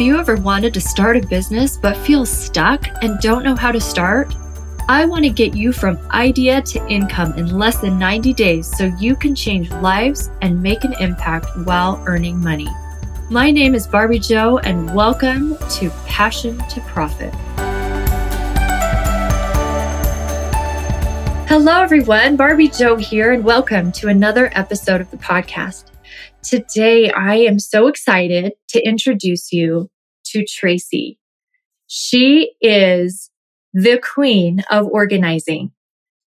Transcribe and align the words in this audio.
Have 0.00 0.06
you 0.06 0.18
ever 0.18 0.36
wanted 0.36 0.72
to 0.72 0.80
start 0.80 1.18
a 1.18 1.20
business 1.20 1.76
but 1.76 1.94
feel 1.94 2.24
stuck 2.24 2.86
and 3.02 3.20
don't 3.20 3.44
know 3.44 3.54
how 3.54 3.70
to 3.70 3.82
start? 3.82 4.34
I 4.88 5.04
want 5.04 5.24
to 5.24 5.30
get 5.30 5.54
you 5.54 5.72
from 5.72 5.98
idea 6.10 6.62
to 6.62 6.88
income 6.88 7.34
in 7.34 7.58
less 7.58 7.76
than 7.82 7.98
90 7.98 8.32
days 8.32 8.66
so 8.78 8.86
you 8.98 9.14
can 9.14 9.34
change 9.34 9.70
lives 9.72 10.30
and 10.40 10.62
make 10.62 10.84
an 10.84 10.94
impact 11.00 11.48
while 11.64 12.02
earning 12.06 12.40
money. 12.40 12.66
My 13.28 13.50
name 13.50 13.74
is 13.74 13.86
Barbie 13.86 14.20
Joe, 14.20 14.56
and 14.60 14.94
welcome 14.94 15.58
to 15.72 15.90
Passion 16.06 16.56
to 16.56 16.80
Profit. 16.86 17.34
Hello, 21.46 21.82
everyone. 21.82 22.36
Barbie 22.36 22.68
Joe 22.68 22.96
here, 22.96 23.32
and 23.32 23.44
welcome 23.44 23.92
to 23.92 24.08
another 24.08 24.50
episode 24.54 25.02
of 25.02 25.10
the 25.10 25.18
podcast. 25.18 25.90
Today, 26.42 27.10
I 27.10 27.36
am 27.36 27.58
so 27.58 27.86
excited 27.86 28.52
to 28.68 28.82
introduce 28.82 29.52
you 29.52 29.90
to 30.26 30.44
Tracy. 30.44 31.18
She 31.86 32.52
is 32.60 33.30
the 33.72 33.98
queen 33.98 34.62
of 34.70 34.86
organizing. 34.86 35.72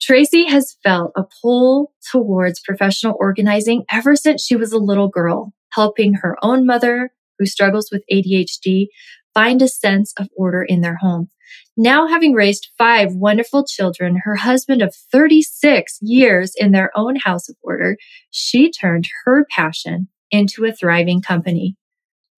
Tracy 0.02 0.46
has 0.48 0.76
felt 0.84 1.12
a 1.16 1.24
pull 1.42 1.94
towards 2.12 2.60
professional 2.60 3.16
organizing 3.20 3.86
ever 3.90 4.16
since 4.16 4.44
she 4.44 4.56
was 4.56 4.74
a 4.74 4.78
little 4.78 5.08
girl, 5.08 5.54
helping 5.72 6.16
her 6.16 6.38
own 6.42 6.66
mother, 6.66 7.12
who 7.40 7.46
struggles 7.46 7.90
with 7.92 8.04
ADHD, 8.12 8.88
find 9.34 9.62
a 9.62 9.68
sense 9.68 10.14
of 10.20 10.28
order 10.36 10.62
in 10.62 10.82
their 10.82 10.98
home. 10.98 11.30
Now, 11.76 12.08
having 12.08 12.34
raised 12.34 12.72
five 12.78 13.14
wonderful 13.14 13.66
children, 13.66 14.22
her 14.24 14.36
husband 14.36 14.82
of 14.82 14.96
36 15.12 15.98
years 16.02 16.54
in 16.56 16.72
their 16.72 16.92
own 16.96 17.16
house 17.18 17.50
of 17.50 17.56
order, 17.62 17.98
she 18.32 18.72
turned 18.72 19.08
her 19.26 19.46
passion 19.50 20.08
into 20.32 20.66
a 20.66 20.74
thriving 20.74 21.22
company. 21.22 21.76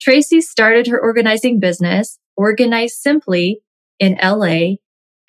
Tracy 0.00 0.40
started 0.40 0.86
her 0.86 1.00
organizing 1.00 1.58
business, 1.58 2.18
Organize 2.36 3.00
Simply, 3.00 3.60
in 3.98 4.18
LA 4.22 4.76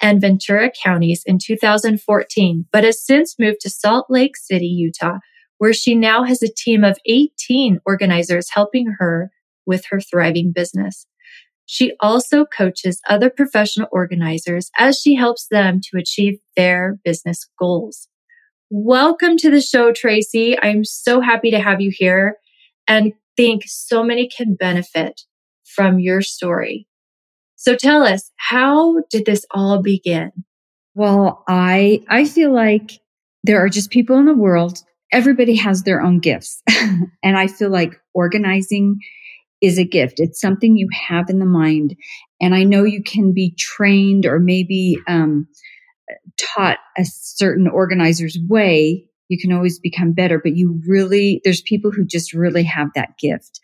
and 0.01 0.21
Ventura 0.21 0.71
counties 0.71 1.23
in 1.25 1.39
2014, 1.41 2.65
but 2.71 2.83
has 2.83 3.03
since 3.03 3.39
moved 3.39 3.61
to 3.61 3.69
Salt 3.69 4.07
Lake 4.09 4.37
City, 4.37 4.67
Utah, 4.67 5.19
where 5.57 5.73
she 5.73 5.95
now 5.95 6.23
has 6.23 6.43
a 6.43 6.53
team 6.53 6.83
of 6.83 6.99
18 7.05 7.79
organizers 7.85 8.49
helping 8.51 8.95
her 8.99 9.31
with 9.65 9.85
her 9.89 9.99
thriving 9.99 10.51
business. 10.53 11.07
She 11.69 11.91
also 11.99 12.45
coaches 12.45 13.01
other 13.09 13.29
professional 13.29 13.89
organizers 13.91 14.71
as 14.79 14.97
she 15.01 15.15
helps 15.15 15.47
them 15.51 15.81
to 15.83 15.97
achieve 15.97 16.39
their 16.55 16.97
business 17.03 17.45
goals. 17.59 18.07
Welcome 18.69 19.35
to 19.35 19.51
the 19.51 19.59
show, 19.59 19.91
Tracy. 19.91 20.57
I'm 20.57 20.85
so 20.85 21.19
happy 21.19 21.51
to 21.51 21.59
have 21.59 21.81
you 21.81 21.91
here 21.93 22.37
and 22.87 23.11
think 23.35 23.63
so 23.65 24.01
many 24.01 24.29
can 24.29 24.55
benefit 24.55 25.23
from 25.65 25.99
your 25.99 26.21
story. 26.21 26.87
So 27.57 27.75
tell 27.75 28.01
us, 28.01 28.31
how 28.37 29.01
did 29.09 29.25
this 29.25 29.45
all 29.51 29.81
begin? 29.81 30.31
Well, 30.95 31.43
I, 31.49 32.01
I 32.07 32.23
feel 32.23 32.53
like 32.53 33.01
there 33.43 33.59
are 33.59 33.67
just 33.67 33.91
people 33.91 34.17
in 34.17 34.25
the 34.25 34.33
world. 34.33 34.79
Everybody 35.11 35.55
has 35.55 35.83
their 35.83 36.01
own 36.01 36.19
gifts. 36.19 36.63
and 37.23 37.37
I 37.37 37.47
feel 37.47 37.69
like 37.69 37.99
organizing 38.13 38.99
is 39.61 39.77
a 39.77 39.83
gift. 39.83 40.19
It's 40.19 40.39
something 40.39 40.75
you 40.75 40.87
have 41.07 41.29
in 41.29 41.39
the 41.39 41.45
mind. 41.45 41.95
And 42.39 42.53
I 42.53 42.63
know 42.63 42.83
you 42.83 43.01
can 43.01 43.33
be 43.33 43.55
trained 43.57 44.25
or 44.25 44.39
maybe 44.39 44.97
um, 45.07 45.47
taught 46.37 46.77
a 46.97 47.05
certain 47.05 47.67
organizer's 47.67 48.37
way. 48.47 49.05
You 49.29 49.39
can 49.39 49.51
always 49.51 49.79
become 49.79 50.13
better, 50.13 50.39
but 50.39 50.55
you 50.55 50.81
really, 50.87 51.41
there's 51.43 51.61
people 51.61 51.91
who 51.91 52.05
just 52.05 52.33
really 52.33 52.63
have 52.63 52.89
that 52.95 53.17
gift. 53.17 53.59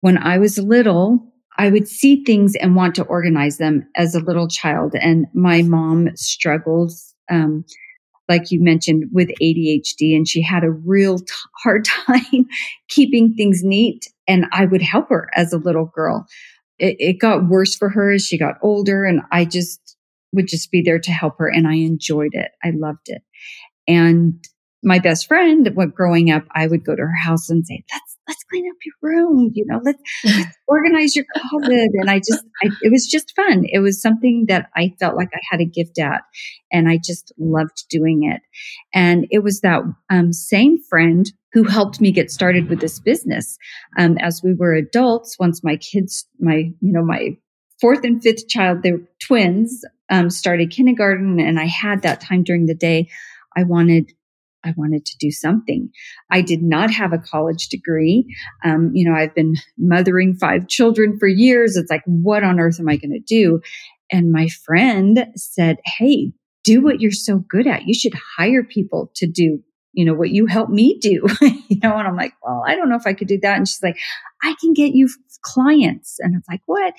When 0.00 0.18
I 0.18 0.38
was 0.38 0.58
little, 0.58 1.32
I 1.58 1.70
would 1.70 1.88
see 1.88 2.24
things 2.24 2.54
and 2.56 2.76
want 2.76 2.94
to 2.96 3.04
organize 3.04 3.58
them 3.58 3.88
as 3.96 4.14
a 4.14 4.20
little 4.20 4.48
child. 4.48 4.94
And 4.94 5.26
my 5.32 5.62
mom 5.62 6.14
struggled, 6.16 6.92
um, 7.30 7.64
like 8.28 8.50
you 8.50 8.60
mentioned, 8.60 9.04
with 9.12 9.28
ADHD, 9.40 10.16
and 10.16 10.26
she 10.26 10.42
had 10.42 10.64
a 10.64 10.70
real 10.70 11.18
t- 11.18 11.26
hard 11.62 11.84
time 12.06 12.46
keeping 12.88 13.34
things 13.34 13.62
neat 13.62 14.06
and 14.28 14.46
I 14.52 14.66
would 14.66 14.82
help 14.82 15.08
her 15.10 15.30
as 15.34 15.52
a 15.52 15.58
little 15.58 15.86
girl. 15.86 16.26
It, 16.78 16.96
it 16.98 17.12
got 17.14 17.48
worse 17.48 17.76
for 17.76 17.88
her 17.88 18.12
as 18.12 18.26
she 18.26 18.38
got 18.38 18.56
older 18.62 19.04
and 19.04 19.22
I 19.32 19.44
just 19.44 19.96
would 20.32 20.48
just 20.48 20.70
be 20.70 20.82
there 20.82 20.98
to 20.98 21.12
help 21.12 21.38
her 21.38 21.48
and 21.48 21.66
I 21.66 21.74
enjoyed 21.74 22.32
it. 22.32 22.50
I 22.62 22.70
loved 22.74 23.08
it. 23.08 23.22
And 23.88 24.44
my 24.82 24.98
best 24.98 25.26
friend, 25.26 25.70
when 25.74 25.90
growing 25.90 26.30
up, 26.30 26.44
I 26.54 26.66
would 26.66 26.84
go 26.84 26.94
to 26.94 27.02
her 27.02 27.16
house 27.24 27.48
and 27.48 27.66
say, 27.66 27.84
let's 27.92 28.05
clean 28.50 28.66
up 28.70 28.76
your 28.84 28.94
room. 29.02 29.50
You 29.54 29.64
know, 29.66 29.80
let's, 29.84 30.02
let's 30.24 30.56
organize 30.68 31.16
your 31.16 31.24
closet. 31.34 31.90
And 31.94 32.10
I 32.10 32.18
just, 32.18 32.44
I, 32.62 32.70
it 32.82 32.92
was 32.92 33.06
just 33.06 33.34
fun. 33.36 33.64
It 33.64 33.80
was 33.80 34.00
something 34.00 34.46
that 34.48 34.70
I 34.76 34.94
felt 34.98 35.16
like 35.16 35.30
I 35.34 35.40
had 35.50 35.60
a 35.60 35.64
gift 35.64 35.98
at 35.98 36.22
and 36.72 36.88
I 36.88 36.98
just 37.02 37.32
loved 37.38 37.84
doing 37.90 38.24
it. 38.24 38.42
And 38.94 39.26
it 39.30 39.40
was 39.40 39.60
that 39.60 39.82
um, 40.10 40.32
same 40.32 40.78
friend 40.88 41.30
who 41.52 41.64
helped 41.64 42.00
me 42.00 42.12
get 42.12 42.30
started 42.30 42.68
with 42.68 42.80
this 42.80 43.00
business. 43.00 43.56
Um, 43.98 44.18
as 44.18 44.42
we 44.42 44.54
were 44.54 44.74
adults, 44.74 45.36
once 45.38 45.64
my 45.64 45.76
kids, 45.76 46.26
my, 46.38 46.56
you 46.80 46.92
know, 46.92 47.04
my 47.04 47.36
fourth 47.80 48.04
and 48.04 48.22
fifth 48.22 48.48
child, 48.48 48.82
they 48.82 48.92
were 48.92 49.08
twins, 49.20 49.84
um, 50.10 50.30
started 50.30 50.70
kindergarten 50.70 51.40
and 51.40 51.58
I 51.58 51.66
had 51.66 52.02
that 52.02 52.20
time 52.20 52.42
during 52.42 52.66
the 52.66 52.74
day. 52.74 53.08
I 53.56 53.64
wanted 53.64 54.12
I 54.66 54.74
wanted 54.76 55.06
to 55.06 55.16
do 55.18 55.30
something. 55.30 55.90
I 56.30 56.42
did 56.42 56.62
not 56.62 56.90
have 56.90 57.12
a 57.12 57.18
college 57.18 57.68
degree. 57.68 58.26
Um, 58.64 58.90
you 58.94 59.08
know, 59.08 59.16
I've 59.16 59.34
been 59.34 59.54
mothering 59.78 60.34
five 60.34 60.68
children 60.68 61.18
for 61.18 61.28
years. 61.28 61.76
It's 61.76 61.90
like, 61.90 62.02
what 62.06 62.42
on 62.42 62.60
earth 62.60 62.80
am 62.80 62.88
I 62.88 62.96
going 62.96 63.12
to 63.12 63.20
do? 63.20 63.60
And 64.10 64.32
my 64.32 64.48
friend 64.48 65.26
said, 65.36 65.78
Hey, 65.84 66.32
do 66.64 66.82
what 66.82 67.00
you're 67.00 67.12
so 67.12 67.38
good 67.48 67.66
at. 67.66 67.86
You 67.86 67.94
should 67.94 68.14
hire 68.36 68.64
people 68.64 69.10
to 69.16 69.26
do 69.26 69.62
you 69.96 70.04
know, 70.04 70.12
what 70.12 70.28
you 70.28 70.44
helped 70.44 70.70
me 70.70 70.98
do, 70.98 71.24
you 71.40 71.80
know, 71.82 71.96
and 71.96 72.06
I'm 72.06 72.16
like, 72.16 72.34
well, 72.44 72.62
I 72.66 72.76
don't 72.76 72.90
know 72.90 72.96
if 72.96 73.06
I 73.06 73.14
could 73.14 73.28
do 73.28 73.40
that. 73.40 73.56
And 73.56 73.66
she's 73.66 73.82
like, 73.82 73.98
I 74.42 74.54
can 74.60 74.74
get 74.74 74.92
you 74.92 75.08
clients. 75.42 76.16
And 76.20 76.34
I 76.34 76.38
was 76.38 76.44
like, 76.48 76.62
what? 76.66 76.94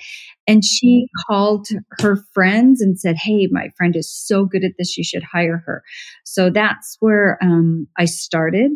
And 0.46 0.64
she 0.64 1.08
called 1.26 1.68
her 2.00 2.16
friends 2.32 2.80
and 2.80 2.98
said, 2.98 3.16
Hey, 3.16 3.48
my 3.50 3.70
friend 3.76 3.96
is 3.96 4.12
so 4.12 4.44
good 4.44 4.64
at 4.64 4.72
this. 4.78 4.96
You 4.96 5.04
should 5.04 5.24
hire 5.24 5.62
her. 5.66 5.82
So 6.24 6.50
that's 6.50 6.96
where, 7.00 7.38
um, 7.42 7.88
I 7.96 8.04
started 8.04 8.72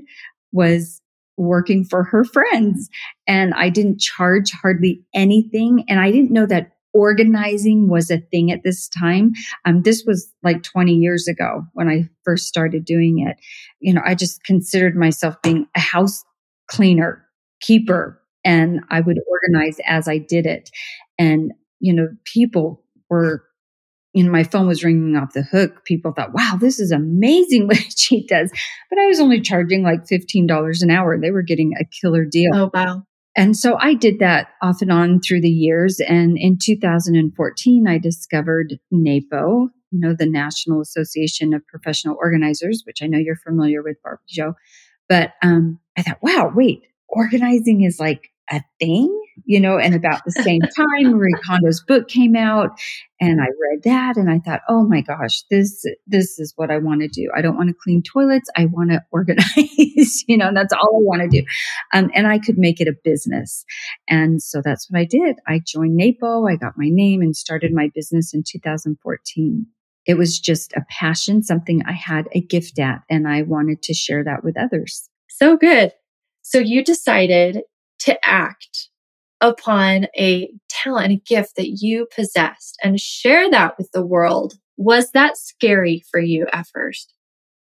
was 0.53 1.01
working 1.37 1.85
for 1.85 2.05
her 2.05 2.25
friends 2.25 2.89
and 3.27 3.55
I 3.55 3.71
didn't 3.71 4.01
charge 4.01 4.53
hardly 4.53 5.03
anything. 5.15 5.85
And 5.89 5.99
I 5.99 6.11
didn't 6.11 6.31
know 6.31 6.47
that 6.47 6.73
organizing 6.95 7.89
was 7.89 8.11
a 8.11 8.19
thing 8.19 8.53
at 8.53 8.63
this 8.65 8.89
time. 8.89 9.33
Um, 9.65 9.83
this 9.83 10.05
was 10.07 10.31
like 10.43 10.63
20 10.63 10.95
years 10.95 11.27
ago 11.27 11.65
when 11.73 11.89
I 11.89 12.09
first 12.25 12.47
started 12.47 12.85
doing 12.85 13.27
it. 13.27 13.37
You 13.81 13.95
know, 13.95 14.03
I 14.05 14.15
just 14.15 14.45
considered 14.45 14.95
myself 14.95 15.41
being 15.43 15.67
a 15.75 15.81
house 15.81 16.23
cleaner, 16.69 17.27
keeper, 17.61 18.22
and 18.45 18.81
I 18.91 19.01
would 19.01 19.21
organize 19.29 19.79
as 19.87 20.09
I 20.09 20.19
did 20.19 20.47
it. 20.47 20.71
And, 21.19 21.53
you 21.81 21.93
know, 21.95 22.09
people 22.25 22.83
were, 23.09 23.45
you 24.13 24.25
know, 24.25 24.31
my 24.31 24.45
phone 24.45 24.67
was 24.67 24.85
ringing 24.85 25.17
off 25.17 25.33
the 25.33 25.43
hook. 25.43 25.85
People 25.85 26.13
thought, 26.13 26.35
wow, 26.35 26.57
this 26.61 26.79
is 26.79 26.91
amazing 26.91 27.67
what 27.69 27.79
she 27.97 28.27
does. 28.27 28.51
But 28.91 28.99
I 28.99 29.07
was 29.07 29.21
only 29.21 29.41
charging 29.41 29.83
like 29.83 30.07
$15 30.07 30.83
an 30.83 30.91
hour. 30.91 31.19
They 31.19 31.31
were 31.31 31.43
getting 31.43 31.73
a 31.79 31.85
killer 31.85 32.25
deal. 32.25 32.51
Oh, 32.55 32.71
wow. 32.73 33.05
And 33.35 33.57
so 33.57 33.79
I 33.79 33.95
did 33.95 34.19
that 34.19 34.49
off 34.61 34.83
and 34.83 34.93
on 34.93 35.21
through 35.21 35.41
the 35.41 35.51
years. 35.51 36.01
And 36.01 36.37
in 36.37 36.59
2014, 36.63 37.89
I 37.89 37.99
discovered 37.99 38.79
NAPO, 38.93 39.69
you 39.91 40.01
know, 40.01 40.15
the 40.19 40.27
National 40.27 40.83
Association 40.83 41.55
of 41.55 41.67
Professional 41.67 42.17
Organizers, 42.19 42.83
which 42.85 43.03
I 43.03 43.07
know 43.07 43.19
you're 43.19 43.37
familiar 43.37 43.83
with, 43.83 43.97
Barbie 44.03 44.23
Joe. 44.29 44.55
But 45.09 45.33
um, 45.43 45.79
I 45.97 46.03
thought, 46.03 46.23
wow, 46.23 46.53
wait, 46.55 46.83
organizing 47.09 47.83
is 47.83 47.99
like 47.99 48.32
a 48.53 48.63
thing, 48.79 49.09
you 49.45 49.59
know, 49.59 49.79
and 49.79 49.95
about 49.95 50.23
the 50.25 50.31
same 50.31 50.61
time, 50.61 51.17
Marie 51.17 51.35
Kondo's 51.47 51.83
book 51.83 52.07
came 52.07 52.37
out 52.37 52.79
and 53.19 53.41
I 53.41 53.47
read 53.47 53.83
that 53.85 54.17
and 54.17 54.31
I 54.31 54.39
thought, 54.39 54.61
oh 54.69 54.85
my 54.85 55.01
gosh, 55.01 55.43
this, 55.51 55.85
this 56.07 56.39
is 56.39 56.53
what 56.57 56.71
I 56.71 56.79
want 56.79 57.01
to 57.01 57.09
do. 57.09 57.31
I 57.35 57.41
don't 57.41 57.57
want 57.57 57.69
to 57.69 57.75
clean 57.75 58.03
toilets. 58.03 58.51
I 58.57 58.67
want 58.67 58.91
to 58.91 59.03
organize, 59.11 60.25
you 60.29 60.37
know, 60.37 60.49
and 60.49 60.57
that's 60.57 60.73
all 60.73 60.81
I 60.81 61.03
want 61.03 61.23
to 61.23 61.29
do. 61.29 61.45
Um, 61.95 62.11
and 62.15 62.27
I 62.27 62.39
could 62.39 62.59
make 62.59 62.81
it 62.81 62.89
a 62.89 62.95
business. 63.03 63.65
And 64.09 64.43
so 64.43 64.61
that's 64.63 64.91
what 64.91 65.01
I 65.01 65.05
did. 65.05 65.37
I 65.49 65.61
joined 65.65 65.99
NAPO. 65.99 66.51
I 66.51 66.57
got 66.57 66.75
my 66.77 66.89
name 66.89 67.23
and 67.23 67.35
started 67.35 67.73
my 67.73 67.91
business 67.95 68.35
in 68.35 68.45
2014 68.47 69.67
it 70.05 70.15
was 70.15 70.41
just 70.41 70.73
a 70.73 70.85
passion, 70.89 71.45
something 71.45 71.83
I 71.87 71.93
had 71.93 72.29
a 72.33 72.41
gift 72.41 72.81
at, 72.81 73.03
and 73.09 73.29
I 73.29 73.43
wanted 73.43 73.83
to 73.83 73.95
share 73.95 74.25
that 74.25 74.43
with 74.43 74.59
others. 74.59 75.09
So 75.29 75.57
good. 75.57 75.93
So 76.43 76.59
you 76.59 76.85
decided 76.85 77.63
to 78.05 78.19
act 78.25 78.89
upon 79.41 80.07
a 80.17 80.49
talent 80.69 81.11
and 81.11 81.15
a 81.15 81.23
gift 81.27 81.57
that 81.57 81.79
you 81.81 82.07
possessed 82.15 82.79
and 82.83 83.01
share 83.01 83.51
that 83.51 83.77
with 83.77 83.91
the 83.93 84.07
world. 84.07 84.55
Was 84.77 85.11
that 85.13 85.37
scary 85.37 86.05
for 86.11 86.21
you 86.21 86.47
at 86.53 86.67
first? 86.73 87.13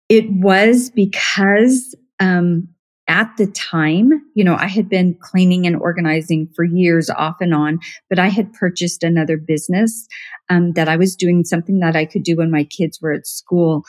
It 0.09 0.25
was 0.29 0.89
because 0.89 1.95
um, 2.19 2.67
at 3.07 3.31
the 3.37 3.47
time, 3.47 4.11
you 4.33 4.43
know, 4.43 4.55
I 4.55 4.67
had 4.67 4.89
been 4.89 5.15
cleaning 5.21 5.65
and 5.65 5.75
organizing 5.75 6.49
for 6.55 6.65
years 6.65 7.09
off 7.09 7.37
and 7.39 7.53
on, 7.53 7.79
but 8.09 8.19
I 8.19 8.27
had 8.27 8.53
purchased 8.53 9.03
another 9.03 9.37
business 9.37 10.07
um, 10.49 10.73
that 10.73 10.89
I 10.89 10.97
was 10.97 11.15
doing 11.15 11.43
something 11.43 11.79
that 11.79 11.95
I 11.95 12.05
could 12.05 12.23
do 12.23 12.37
when 12.37 12.51
my 12.51 12.63
kids 12.63 12.99
were 13.01 13.13
at 13.13 13.27
school. 13.27 13.83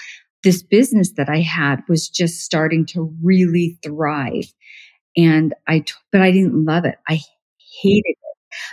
This 0.44 0.62
business 0.62 1.12
that 1.16 1.28
I 1.28 1.40
had 1.40 1.82
was 1.88 2.08
just 2.08 2.40
starting 2.40 2.86
to 2.86 3.12
really 3.22 3.76
thrive. 3.82 4.52
And 5.18 5.54
I, 5.66 5.80
t- 5.80 5.94
but 6.12 6.22
I 6.22 6.30
didn't 6.30 6.64
love 6.64 6.86
it. 6.86 6.96
I 7.08 7.20
hated 7.82 8.04
it. 8.06 8.18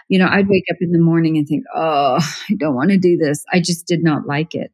You 0.10 0.20
know, 0.20 0.28
I'd 0.30 0.48
wake 0.48 0.66
up 0.72 0.78
in 0.82 0.92
the 0.92 1.00
morning 1.00 1.38
and 1.38 1.48
think, 1.48 1.66
oh, 1.76 2.18
I 2.50 2.54
don't 2.58 2.76
want 2.76 2.92
to 2.92 2.98
do 2.98 3.18
this. 3.18 3.44
I 3.52 3.60
just 3.60 3.88
did 3.88 4.04
not 4.04 4.28
like 4.28 4.56
it. 4.56 4.72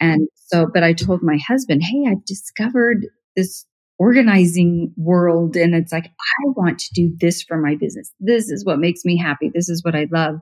And 0.00 0.28
so, 0.34 0.66
but 0.72 0.82
I 0.82 0.94
told 0.94 1.22
my 1.22 1.38
husband, 1.46 1.82
hey, 1.84 2.06
I've 2.10 2.24
discovered 2.24 3.06
this 3.36 3.66
organizing 3.98 4.94
world. 4.96 5.56
And 5.56 5.74
it's 5.74 5.92
like, 5.92 6.06
I 6.06 6.48
want 6.56 6.78
to 6.80 6.94
do 6.94 7.14
this 7.20 7.42
for 7.42 7.58
my 7.58 7.76
business. 7.76 8.12
This 8.18 8.50
is 8.50 8.64
what 8.64 8.78
makes 8.80 9.04
me 9.04 9.18
happy. 9.18 9.50
This 9.54 9.68
is 9.68 9.84
what 9.84 9.94
I 9.94 10.08
love. 10.10 10.40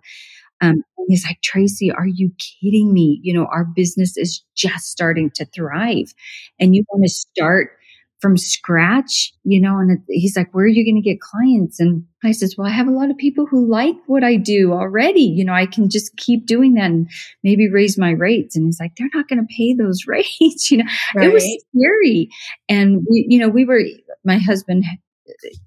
Um, 0.60 0.82
he's 1.08 1.24
like, 1.26 1.40
Tracy, 1.42 1.90
are 1.90 2.06
you 2.06 2.32
kidding 2.38 2.92
me? 2.92 3.20
You 3.22 3.34
know, 3.34 3.46
our 3.46 3.64
business 3.64 4.16
is 4.16 4.42
just 4.56 4.90
starting 4.90 5.30
to 5.36 5.44
thrive 5.46 6.14
and 6.60 6.74
you 6.74 6.84
want 6.90 7.04
to 7.04 7.10
start 7.10 7.72
from 8.20 8.36
scratch, 8.36 9.32
you 9.44 9.60
know, 9.60 9.78
and 9.78 10.00
he's 10.08 10.36
like, 10.36 10.52
where 10.52 10.64
are 10.64 10.68
you 10.68 10.84
going 10.84 11.00
to 11.00 11.08
get 11.08 11.20
clients? 11.20 11.78
And 11.78 12.04
I 12.24 12.32
says, 12.32 12.56
well, 12.58 12.66
I 12.66 12.70
have 12.70 12.88
a 12.88 12.92
lot 12.92 13.10
of 13.10 13.16
people 13.16 13.46
who 13.46 13.70
like 13.70 13.94
what 14.06 14.24
I 14.24 14.36
do 14.36 14.72
already. 14.72 15.22
You 15.22 15.44
know, 15.44 15.52
I 15.52 15.66
can 15.66 15.88
just 15.88 16.16
keep 16.16 16.44
doing 16.44 16.74
that 16.74 16.90
and 16.90 17.08
maybe 17.44 17.68
raise 17.68 17.96
my 17.96 18.10
rates. 18.10 18.56
And 18.56 18.66
he's 18.66 18.80
like, 18.80 18.92
they're 18.96 19.08
not 19.14 19.28
going 19.28 19.46
to 19.46 19.54
pay 19.54 19.74
those 19.74 20.04
rates. 20.06 20.70
you 20.70 20.78
know, 20.78 20.90
right. 21.14 21.28
it 21.28 21.32
was 21.32 21.44
scary. 21.76 22.28
And 22.68 23.06
we, 23.08 23.26
you 23.28 23.38
know, 23.38 23.48
we 23.48 23.64
were, 23.64 23.82
my 24.24 24.38
husband 24.38 24.84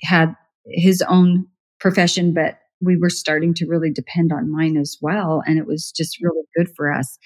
had 0.02 0.36
his 0.66 1.02
own 1.02 1.48
profession, 1.80 2.34
but 2.34 2.58
we 2.82 2.98
were 2.98 3.10
starting 3.10 3.54
to 3.54 3.66
really 3.66 3.92
depend 3.92 4.34
on 4.34 4.52
mine 4.52 4.76
as 4.76 4.98
well. 5.02 5.42
And 5.46 5.58
it 5.58 5.68
was 5.68 5.92
just 5.92 6.18
really 6.22 6.44
good 6.56 6.70
for 6.76 6.92
us. 6.92 7.18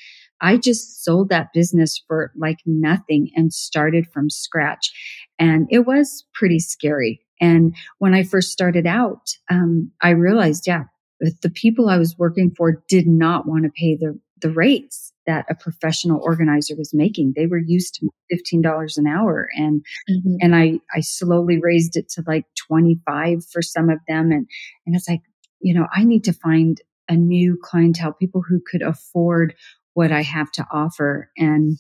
I 0.42 0.58
just 0.58 1.04
sold 1.04 1.30
that 1.30 1.54
business 1.54 2.02
for 2.08 2.32
like 2.36 2.60
nothing 2.66 3.32
and 3.36 3.54
started 3.54 4.08
from 4.14 4.30
scratch. 4.30 4.92
And 5.40 5.68
it 5.70 5.86
was 5.86 6.26
pretty 6.34 6.60
scary. 6.60 7.22
And 7.42 7.76
when 8.00 8.14
I 8.14 8.24
first 8.24 8.52
started 8.52 8.88
out, 8.88 9.30
um, 9.50 9.92
I 10.02 10.12
realized, 10.12 10.68
yeah, 10.68 10.84
the 11.20 11.50
people 11.50 11.90
I 11.90 11.98
was 11.98 12.18
working 12.18 12.52
for 12.56 12.84
did 12.88 13.08
not 13.08 13.48
want 13.48 13.64
to 13.64 13.70
pay 13.70 13.96
the, 13.96 14.20
the 14.42 14.52
rates 14.52 15.14
that 15.26 15.46
a 15.50 15.56
professional 15.56 16.22
organizer 16.22 16.76
was 16.76 16.94
making. 16.94 17.34
They 17.36 17.48
were 17.48 17.58
used 17.58 17.96
to 17.96 18.10
$15 18.32 18.98
an 18.98 19.08
hour. 19.08 19.50
And, 19.56 19.84
mm-hmm. 20.10 20.36
and 20.42 20.56
I, 20.56 20.80
I 20.96 21.02
slowly 21.02 21.60
raised 21.60 21.98
it 21.98 22.10
to 22.10 22.24
like 22.28 22.46
25 22.68 23.46
for 23.52 23.62
some 23.62 23.90
of 23.90 24.00
them. 24.08 24.32
And, 24.32 24.48
and 24.86 24.96
it's 24.96 25.10
like, 25.10 25.22
you 25.62 25.74
know, 25.74 25.88
I 25.94 26.04
need 26.04 26.24
to 26.26 26.34
find 26.34 26.80
a 27.08 27.16
new 27.16 27.58
clientele, 27.62 28.14
people 28.14 28.42
who 28.48 28.62
could 28.70 28.82
afford 28.82 29.56
what 29.96 30.12
I 30.12 30.22
have 30.22 30.52
to 30.52 30.66
offer. 30.72 31.32
And 31.38 31.80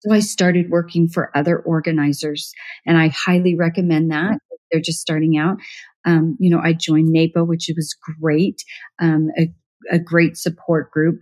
so 0.00 0.12
I 0.12 0.20
started 0.20 0.68
working 0.68 1.08
for 1.08 1.34
other 1.34 1.58
organizers 1.58 2.52
and 2.84 2.98
I 2.98 3.08
highly 3.08 3.54
recommend 3.54 4.10
that. 4.10 4.38
They're 4.70 4.80
just 4.80 5.00
starting 5.00 5.38
out. 5.38 5.58
Um, 6.04 6.36
you 6.40 6.50
know, 6.50 6.60
I 6.62 6.72
joined 6.72 7.14
NAPO, 7.14 7.46
which 7.46 7.70
was 7.74 7.96
great, 8.20 8.62
um, 9.00 9.28
a, 9.38 9.52
a 9.90 9.98
great 9.98 10.36
support 10.36 10.90
group. 10.90 11.20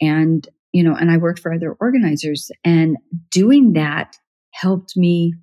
And, 0.00 0.46
you 0.72 0.84
know, 0.84 0.94
and 0.94 1.10
I 1.10 1.16
worked 1.16 1.40
for 1.40 1.52
other 1.52 1.76
organizers 1.80 2.50
and 2.64 2.96
doing 3.30 3.72
that 3.72 4.16
helped 4.52 4.96
me 4.96 5.34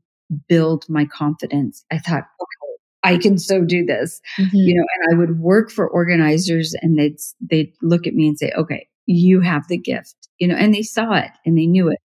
build 0.48 0.86
my 0.88 1.06
confidence. 1.06 1.84
I 1.92 1.98
thought, 1.98 2.24
okay, 2.24 2.58
I 3.04 3.18
can 3.18 3.38
so 3.38 3.66
do 3.66 3.86
this, 3.86 4.22
mm-hmm. 4.40 4.56
you 4.56 4.76
know, 4.76 4.86
and 4.96 5.14
I 5.14 5.20
would 5.20 5.40
work 5.40 5.72
for 5.72 5.90
organizers 5.90 6.74
and 6.82 6.98
they'd, 6.98 7.18
they'd 7.42 7.74
look 7.82 8.08
at 8.08 8.14
me 8.14 8.28
and 8.28 8.38
say, 8.38 8.52
okay, 8.58 8.88
you 9.06 9.42
have 9.42 9.68
the 9.68 9.78
gift, 9.78 10.27
you 10.40 10.48
know, 10.48 10.56
and 10.56 10.74
they 10.74 10.84
saw 10.84 11.14
it 11.14 11.32
and 11.46 11.58
they 11.58 11.66
knew 11.66 11.90
it. 11.90 12.00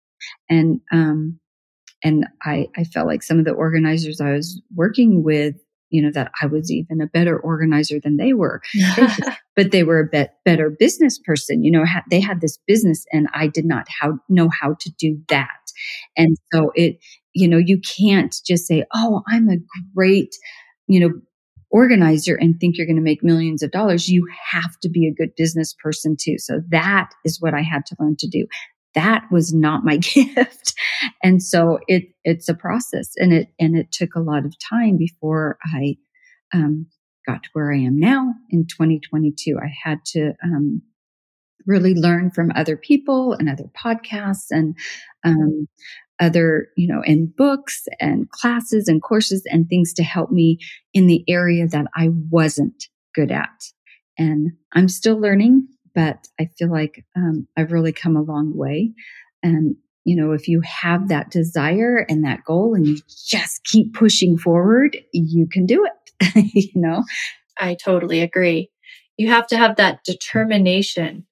And, 0.48 0.80
um, 0.92 1.38
and 2.02 2.26
I, 2.42 2.68
I 2.76 2.84
felt 2.84 3.06
like 3.06 3.22
some 3.22 3.38
of 3.38 3.44
the 3.44 3.52
organizers 3.52 4.20
I 4.20 4.32
was 4.32 4.60
working 4.74 5.22
with, 5.22 5.56
you 5.90 6.02
know, 6.02 6.10
that 6.12 6.30
I 6.40 6.46
was 6.46 6.70
even 6.70 7.00
a 7.00 7.06
better 7.06 7.38
organizer 7.38 7.98
than 8.02 8.16
they 8.16 8.32
were, 8.32 8.62
but 9.56 9.72
they 9.72 9.82
were 9.82 10.00
a 10.00 10.08
bit 10.10 10.30
better 10.44 10.70
business 10.70 11.18
person. 11.18 11.64
You 11.64 11.72
know, 11.72 11.84
ha- 11.84 12.04
they 12.10 12.20
had 12.20 12.40
this 12.40 12.58
business 12.66 13.04
and 13.12 13.28
I 13.34 13.48
did 13.48 13.64
not 13.64 13.86
how, 14.00 14.18
know 14.28 14.48
how 14.48 14.76
to 14.80 14.90
do 14.98 15.20
that. 15.28 15.48
And 16.16 16.36
so 16.52 16.70
it, 16.74 16.98
you 17.34 17.48
know, 17.48 17.58
you 17.58 17.80
can't 17.80 18.34
just 18.46 18.66
say, 18.66 18.84
Oh, 18.94 19.22
I'm 19.28 19.48
a 19.48 19.56
great, 19.94 20.34
you 20.86 21.00
know, 21.00 21.20
organizer 21.70 22.34
and 22.34 22.58
think 22.58 22.76
you're 22.76 22.86
going 22.86 22.96
to 22.96 23.02
make 23.02 23.22
millions 23.22 23.62
of 23.62 23.70
dollars, 23.70 24.08
you 24.08 24.26
have 24.50 24.78
to 24.82 24.88
be 24.88 25.06
a 25.06 25.14
good 25.14 25.34
business 25.36 25.74
person 25.74 26.16
too. 26.20 26.36
So 26.38 26.60
that 26.68 27.10
is 27.24 27.40
what 27.40 27.54
I 27.54 27.62
had 27.62 27.86
to 27.86 27.96
learn 27.98 28.16
to 28.18 28.28
do. 28.28 28.46
That 28.94 29.24
was 29.30 29.54
not 29.54 29.84
my 29.84 29.96
gift. 29.98 30.74
And 31.22 31.42
so 31.42 31.78
it, 31.86 32.08
it's 32.24 32.48
a 32.48 32.54
process 32.54 33.12
and 33.16 33.32
it, 33.32 33.48
and 33.58 33.76
it 33.76 33.92
took 33.92 34.14
a 34.14 34.20
lot 34.20 34.44
of 34.44 34.54
time 34.68 34.96
before 34.96 35.58
I, 35.64 35.96
um, 36.52 36.86
got 37.26 37.42
to 37.44 37.50
where 37.52 37.72
I 37.72 37.78
am 37.78 37.98
now 37.98 38.34
in 38.48 38.66
2022. 38.66 39.58
I 39.62 39.72
had 39.84 39.98
to, 40.06 40.32
um, 40.42 40.82
really 41.66 41.94
learn 41.94 42.30
from 42.30 42.50
other 42.54 42.76
people 42.76 43.34
and 43.34 43.48
other 43.48 43.70
podcasts 43.76 44.46
and 44.50 44.76
um, 45.24 45.68
other, 46.20 46.68
you 46.76 46.86
know, 46.86 47.02
and 47.04 47.34
books 47.34 47.88
and 47.98 48.30
classes 48.30 48.88
and 48.88 49.02
courses 49.02 49.42
and 49.50 49.68
things 49.68 49.92
to 49.94 50.02
help 50.02 50.30
me 50.30 50.58
in 50.92 51.06
the 51.06 51.24
area 51.28 51.66
that 51.66 51.86
I 51.96 52.10
wasn't 52.30 52.84
good 53.14 53.32
at. 53.32 53.48
And 54.18 54.52
I'm 54.74 54.88
still 54.88 55.18
learning, 55.18 55.66
but 55.94 56.28
I 56.38 56.46
feel 56.58 56.70
like 56.70 57.04
um, 57.16 57.48
I've 57.56 57.72
really 57.72 57.92
come 57.92 58.16
a 58.16 58.22
long 58.22 58.56
way. 58.56 58.92
And, 59.42 59.76
you 60.04 60.14
know, 60.14 60.32
if 60.32 60.46
you 60.46 60.60
have 60.60 61.08
that 61.08 61.30
desire 61.30 62.04
and 62.08 62.24
that 62.24 62.44
goal 62.44 62.74
and 62.74 62.86
you 62.86 62.98
just 63.08 63.64
keep 63.64 63.94
pushing 63.94 64.36
forward, 64.36 64.98
you 65.12 65.46
can 65.46 65.66
do 65.66 65.86
it, 65.86 66.50
you 66.54 66.70
know? 66.74 67.02
I 67.58 67.74
totally 67.74 68.20
agree. 68.20 68.70
You 69.16 69.28
have 69.28 69.46
to 69.48 69.56
have 69.56 69.76
that 69.76 70.04
determination. 70.04 71.26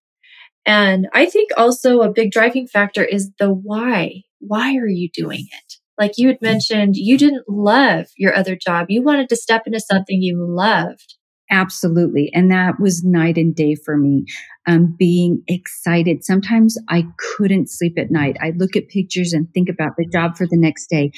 And 0.68 1.08
I 1.14 1.26
think 1.26 1.50
also 1.56 2.02
a 2.02 2.12
big 2.12 2.30
driving 2.30 2.66
factor 2.68 3.02
is 3.02 3.32
the 3.38 3.52
why 3.52 4.22
why 4.40 4.76
are 4.76 4.86
you 4.86 5.08
doing 5.12 5.46
it? 5.50 5.74
Like 5.98 6.12
you 6.16 6.28
had 6.28 6.40
mentioned, 6.40 6.96
you 6.96 7.18
didn't 7.18 7.48
love 7.48 8.06
your 8.16 8.34
other 8.36 8.54
job. 8.54 8.86
You 8.88 9.02
wanted 9.02 9.28
to 9.30 9.36
step 9.36 9.62
into 9.66 9.80
something 9.80 10.22
you 10.22 10.36
loved. 10.38 11.16
Absolutely. 11.50 12.30
And 12.34 12.50
that 12.52 12.78
was 12.78 13.02
night 13.02 13.36
and 13.36 13.54
day 13.54 13.74
for 13.74 13.96
me. 13.96 14.26
Um, 14.66 14.94
being 14.96 15.42
excited. 15.48 16.24
Sometimes 16.24 16.78
I 16.88 17.06
couldn't 17.18 17.70
sleep 17.70 17.98
at 17.98 18.10
night. 18.10 18.36
I'd 18.40 18.58
look 18.58 18.76
at 18.76 18.88
pictures 18.88 19.32
and 19.32 19.48
think 19.52 19.68
about 19.68 19.92
the 19.96 20.06
job 20.06 20.36
for 20.36 20.46
the 20.46 20.58
next 20.58 20.88
day. 20.88 21.10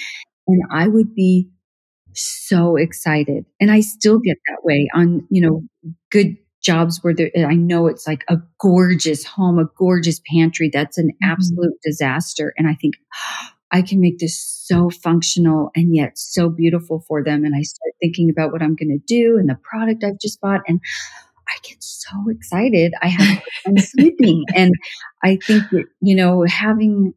And 0.47 0.63
I 0.73 0.87
would 0.89 1.15
be 1.15 1.51
so 2.15 2.77
excited. 2.77 3.45
And 3.61 3.71
I 3.71 3.81
still 3.81 4.19
get 4.19 4.39
that 4.49 4.65
way 4.65 4.89
on, 4.95 5.27
you 5.31 5.43
know, 5.43 5.93
good 6.11 6.37
jobs 6.63 6.99
where 7.03 7.15
there, 7.15 7.31
I 7.37 7.55
know 7.55 7.87
it's 7.87 8.07
like 8.07 8.25
a 8.29 8.39
gorgeous 8.61 9.25
home, 9.25 9.59
a 9.59 9.69
gorgeous 9.77 10.21
pantry. 10.33 10.71
That's 10.73 10.99
an 10.99 11.09
mm-hmm. 11.09 11.31
absolute 11.31 11.75
disaster. 11.83 12.53
And 12.57 12.69
I 12.69 12.75
think 12.75 12.97
oh, 13.15 13.49
I 13.73 13.83
can 13.83 14.01
make 14.01 14.19
this 14.19 14.39
so 14.39 14.91
functional 14.91 15.71
and 15.77 15.95
yet 15.95 16.19
so 16.19 16.49
beautiful 16.49 17.05
for 17.07 17.23
them. 17.23 17.45
And 17.45 17.55
I 17.55 17.63
start 17.63 17.93
thinking 18.01 18.31
about 18.31 18.53
what 18.53 18.63
I'm 18.63 18.75
going 18.75 18.91
to 18.91 19.05
do 19.07 19.39
and 19.39 19.49
the 19.49 19.59
product 19.63 20.05
I've 20.05 20.19
just 20.21 20.41
bought. 20.41 20.61
And 20.67 20.81
I 21.49 21.55
get 21.63 21.83
so 21.83 22.29
excited. 22.29 22.93
I 23.01 23.09
have, 23.09 23.43
I'm 23.67 23.79
sleeping. 23.79 24.45
And 24.55 24.73
I 25.23 25.39
think 25.45 25.65
that, 25.71 25.85
you 26.01 26.17
know, 26.17 26.45
having, 26.49 27.15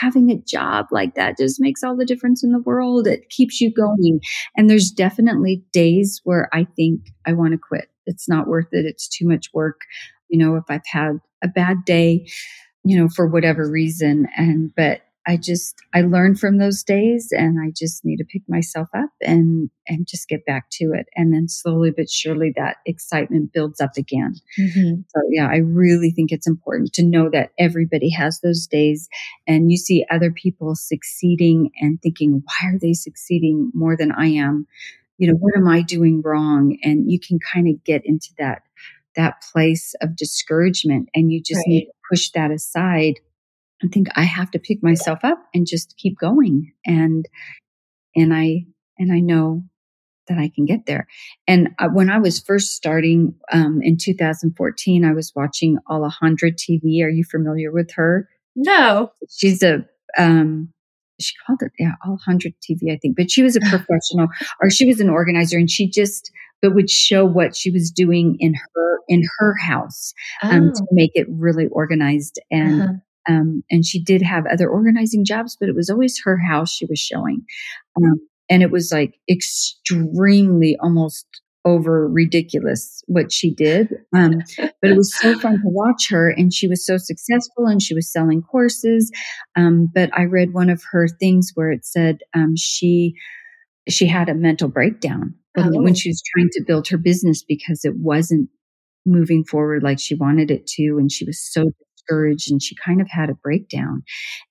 having 0.00 0.30
a 0.30 0.36
job 0.36 0.86
like 0.90 1.14
that 1.14 1.38
just 1.38 1.60
makes 1.60 1.82
all 1.82 1.96
the 1.96 2.04
difference 2.04 2.44
in 2.44 2.52
the 2.52 2.60
world. 2.60 3.06
It 3.06 3.28
keeps 3.30 3.60
you 3.60 3.72
going. 3.72 4.20
And 4.56 4.68
there's 4.68 4.90
definitely 4.90 5.64
days 5.72 6.20
where 6.24 6.48
I 6.52 6.66
think 6.76 7.00
I 7.26 7.32
want 7.32 7.52
to 7.52 7.58
quit. 7.58 7.88
It's 8.06 8.28
not 8.28 8.46
worth 8.46 8.68
it. 8.72 8.84
It's 8.84 9.08
too 9.08 9.26
much 9.26 9.48
work. 9.52 9.80
You 10.28 10.38
know, 10.38 10.56
if 10.56 10.64
I've 10.68 10.86
had 10.86 11.20
a 11.42 11.48
bad 11.48 11.84
day, 11.84 12.26
you 12.84 12.98
know, 12.98 13.08
for 13.08 13.26
whatever 13.26 13.70
reason. 13.70 14.28
And, 14.36 14.72
but 14.76 15.02
I 15.28 15.36
just, 15.36 15.82
I 15.94 16.00
learned 16.00 16.40
from 16.40 16.56
those 16.56 16.82
days 16.82 17.28
and 17.32 17.60
I 17.60 17.70
just 17.76 18.02
need 18.02 18.16
to 18.16 18.24
pick 18.24 18.42
myself 18.48 18.88
up 18.96 19.10
and, 19.20 19.68
and 19.86 20.06
just 20.08 20.26
get 20.26 20.46
back 20.46 20.70
to 20.72 20.92
it. 20.94 21.06
And 21.14 21.34
then 21.34 21.48
slowly 21.48 21.90
but 21.94 22.08
surely 22.08 22.54
that 22.56 22.78
excitement 22.86 23.52
builds 23.52 23.78
up 23.78 23.90
again. 23.98 24.36
Mm-hmm. 24.58 25.02
So 25.06 25.22
yeah, 25.30 25.46
I 25.46 25.58
really 25.58 26.12
think 26.12 26.32
it's 26.32 26.46
important 26.46 26.94
to 26.94 27.04
know 27.04 27.28
that 27.30 27.50
everybody 27.58 28.08
has 28.10 28.40
those 28.40 28.66
days 28.66 29.06
and 29.46 29.70
you 29.70 29.76
see 29.76 30.06
other 30.10 30.30
people 30.30 30.74
succeeding 30.74 31.72
and 31.78 32.00
thinking, 32.00 32.42
why 32.42 32.70
are 32.70 32.78
they 32.80 32.94
succeeding 32.94 33.70
more 33.74 33.98
than 33.98 34.10
I 34.10 34.28
am? 34.28 34.66
You 35.18 35.28
know, 35.28 35.38
what 35.38 35.54
am 35.58 35.68
I 35.68 35.82
doing 35.82 36.22
wrong? 36.24 36.78
And 36.82 37.10
you 37.10 37.20
can 37.20 37.38
kind 37.38 37.68
of 37.68 37.84
get 37.84 38.00
into 38.06 38.28
that, 38.38 38.62
that 39.14 39.42
place 39.52 39.94
of 40.00 40.16
discouragement 40.16 41.10
and 41.14 41.30
you 41.30 41.42
just 41.42 41.58
right. 41.58 41.68
need 41.68 41.84
to 41.84 41.92
push 42.10 42.30
that 42.30 42.50
aside 42.50 43.20
I 43.82 43.88
think 43.88 44.08
I 44.16 44.22
have 44.22 44.50
to 44.52 44.58
pick 44.58 44.82
myself 44.82 45.20
up 45.22 45.38
and 45.54 45.66
just 45.66 45.96
keep 45.96 46.18
going. 46.18 46.72
And, 46.84 47.26
and 48.16 48.34
I, 48.34 48.66
and 48.98 49.12
I 49.12 49.20
know 49.20 49.64
that 50.28 50.38
I 50.38 50.50
can 50.54 50.64
get 50.64 50.86
there. 50.86 51.06
And 51.46 51.70
uh, 51.78 51.88
when 51.88 52.10
I 52.10 52.18
was 52.18 52.38
first 52.38 52.72
starting 52.72 53.34
um, 53.52 53.80
in 53.82 53.96
2014, 53.96 55.04
I 55.04 55.12
was 55.12 55.32
watching 55.34 55.78
Alejandra 55.88 56.52
TV. 56.52 57.02
Are 57.02 57.08
you 57.08 57.24
familiar 57.24 57.72
with 57.72 57.90
her? 57.94 58.28
No. 58.54 59.12
She's 59.28 59.62
a 59.62 59.84
um, 60.16 60.72
she 61.20 61.34
called 61.46 61.62
it 61.62 61.72
yeah 61.78 61.92
Alejandra 62.06 62.54
TV, 62.62 62.92
I 62.92 62.98
think. 63.00 63.16
But 63.16 63.30
she 63.30 63.42
was 63.42 63.56
a 63.56 63.60
professional, 63.68 64.28
or 64.62 64.70
she 64.70 64.86
was 64.86 65.00
an 65.00 65.08
organizer, 65.08 65.58
and 65.58 65.70
she 65.70 65.88
just 65.88 66.30
but 66.60 66.74
would 66.74 66.90
show 66.90 67.24
what 67.24 67.54
she 67.54 67.70
was 67.70 67.90
doing 67.90 68.36
in 68.40 68.54
her 68.54 68.98
in 69.08 69.22
her 69.38 69.54
house 69.56 70.12
um, 70.42 70.70
oh. 70.70 70.74
to 70.74 70.86
make 70.92 71.12
it 71.14 71.26
really 71.30 71.66
organized 71.68 72.40
and. 72.50 72.82
Uh-huh. 72.82 72.92
Um, 73.28 73.62
and 73.70 73.84
she 73.84 74.02
did 74.02 74.22
have 74.22 74.46
other 74.46 74.68
organizing 74.68 75.24
jobs, 75.24 75.56
but 75.58 75.68
it 75.68 75.74
was 75.74 75.90
always 75.90 76.20
her 76.24 76.38
house 76.38 76.72
she 76.72 76.86
was 76.86 76.98
showing. 76.98 77.44
Um, 77.96 78.20
and 78.48 78.62
it 78.62 78.70
was 78.70 78.90
like 78.92 79.18
extremely 79.28 80.76
almost 80.82 81.26
over 81.64 82.08
ridiculous 82.08 83.02
what 83.06 83.30
she 83.30 83.52
did. 83.52 83.88
Um, 84.14 84.42
but 84.56 84.90
it 84.90 84.96
was 84.96 85.14
so 85.18 85.38
fun 85.38 85.54
to 85.54 85.64
watch 85.64 86.08
her, 86.08 86.30
and 86.30 86.52
she 86.52 86.66
was 86.66 86.84
so 86.84 86.96
successful, 86.96 87.66
and 87.66 87.82
she 87.82 87.94
was 87.94 88.10
selling 88.10 88.42
courses. 88.42 89.10
Um, 89.56 89.88
but 89.94 90.10
I 90.16 90.22
read 90.24 90.54
one 90.54 90.70
of 90.70 90.82
her 90.90 91.08
things 91.08 91.50
where 91.54 91.70
it 91.70 91.84
said 91.84 92.20
um, 92.34 92.56
she 92.56 93.14
she 93.88 94.06
had 94.06 94.28
a 94.28 94.34
mental 94.34 94.68
breakdown 94.68 95.34
oh. 95.56 95.82
when 95.82 95.94
she 95.94 96.10
was 96.10 96.22
trying 96.34 96.50
to 96.52 96.64
build 96.66 96.88
her 96.88 96.98
business 96.98 97.42
because 97.42 97.84
it 97.84 97.96
wasn't 97.96 98.48
moving 99.06 99.44
forward 99.44 99.82
like 99.82 99.98
she 99.98 100.14
wanted 100.14 100.50
it 100.50 100.66
to, 100.66 100.96
and 100.98 101.12
she 101.12 101.24
was 101.24 101.40
so 101.40 101.70
discouraged, 102.08 102.50
and 102.50 102.62
she 102.62 102.74
kind 102.84 103.00
of 103.00 103.08
had 103.10 103.30
a 103.30 103.34
breakdown. 103.34 104.02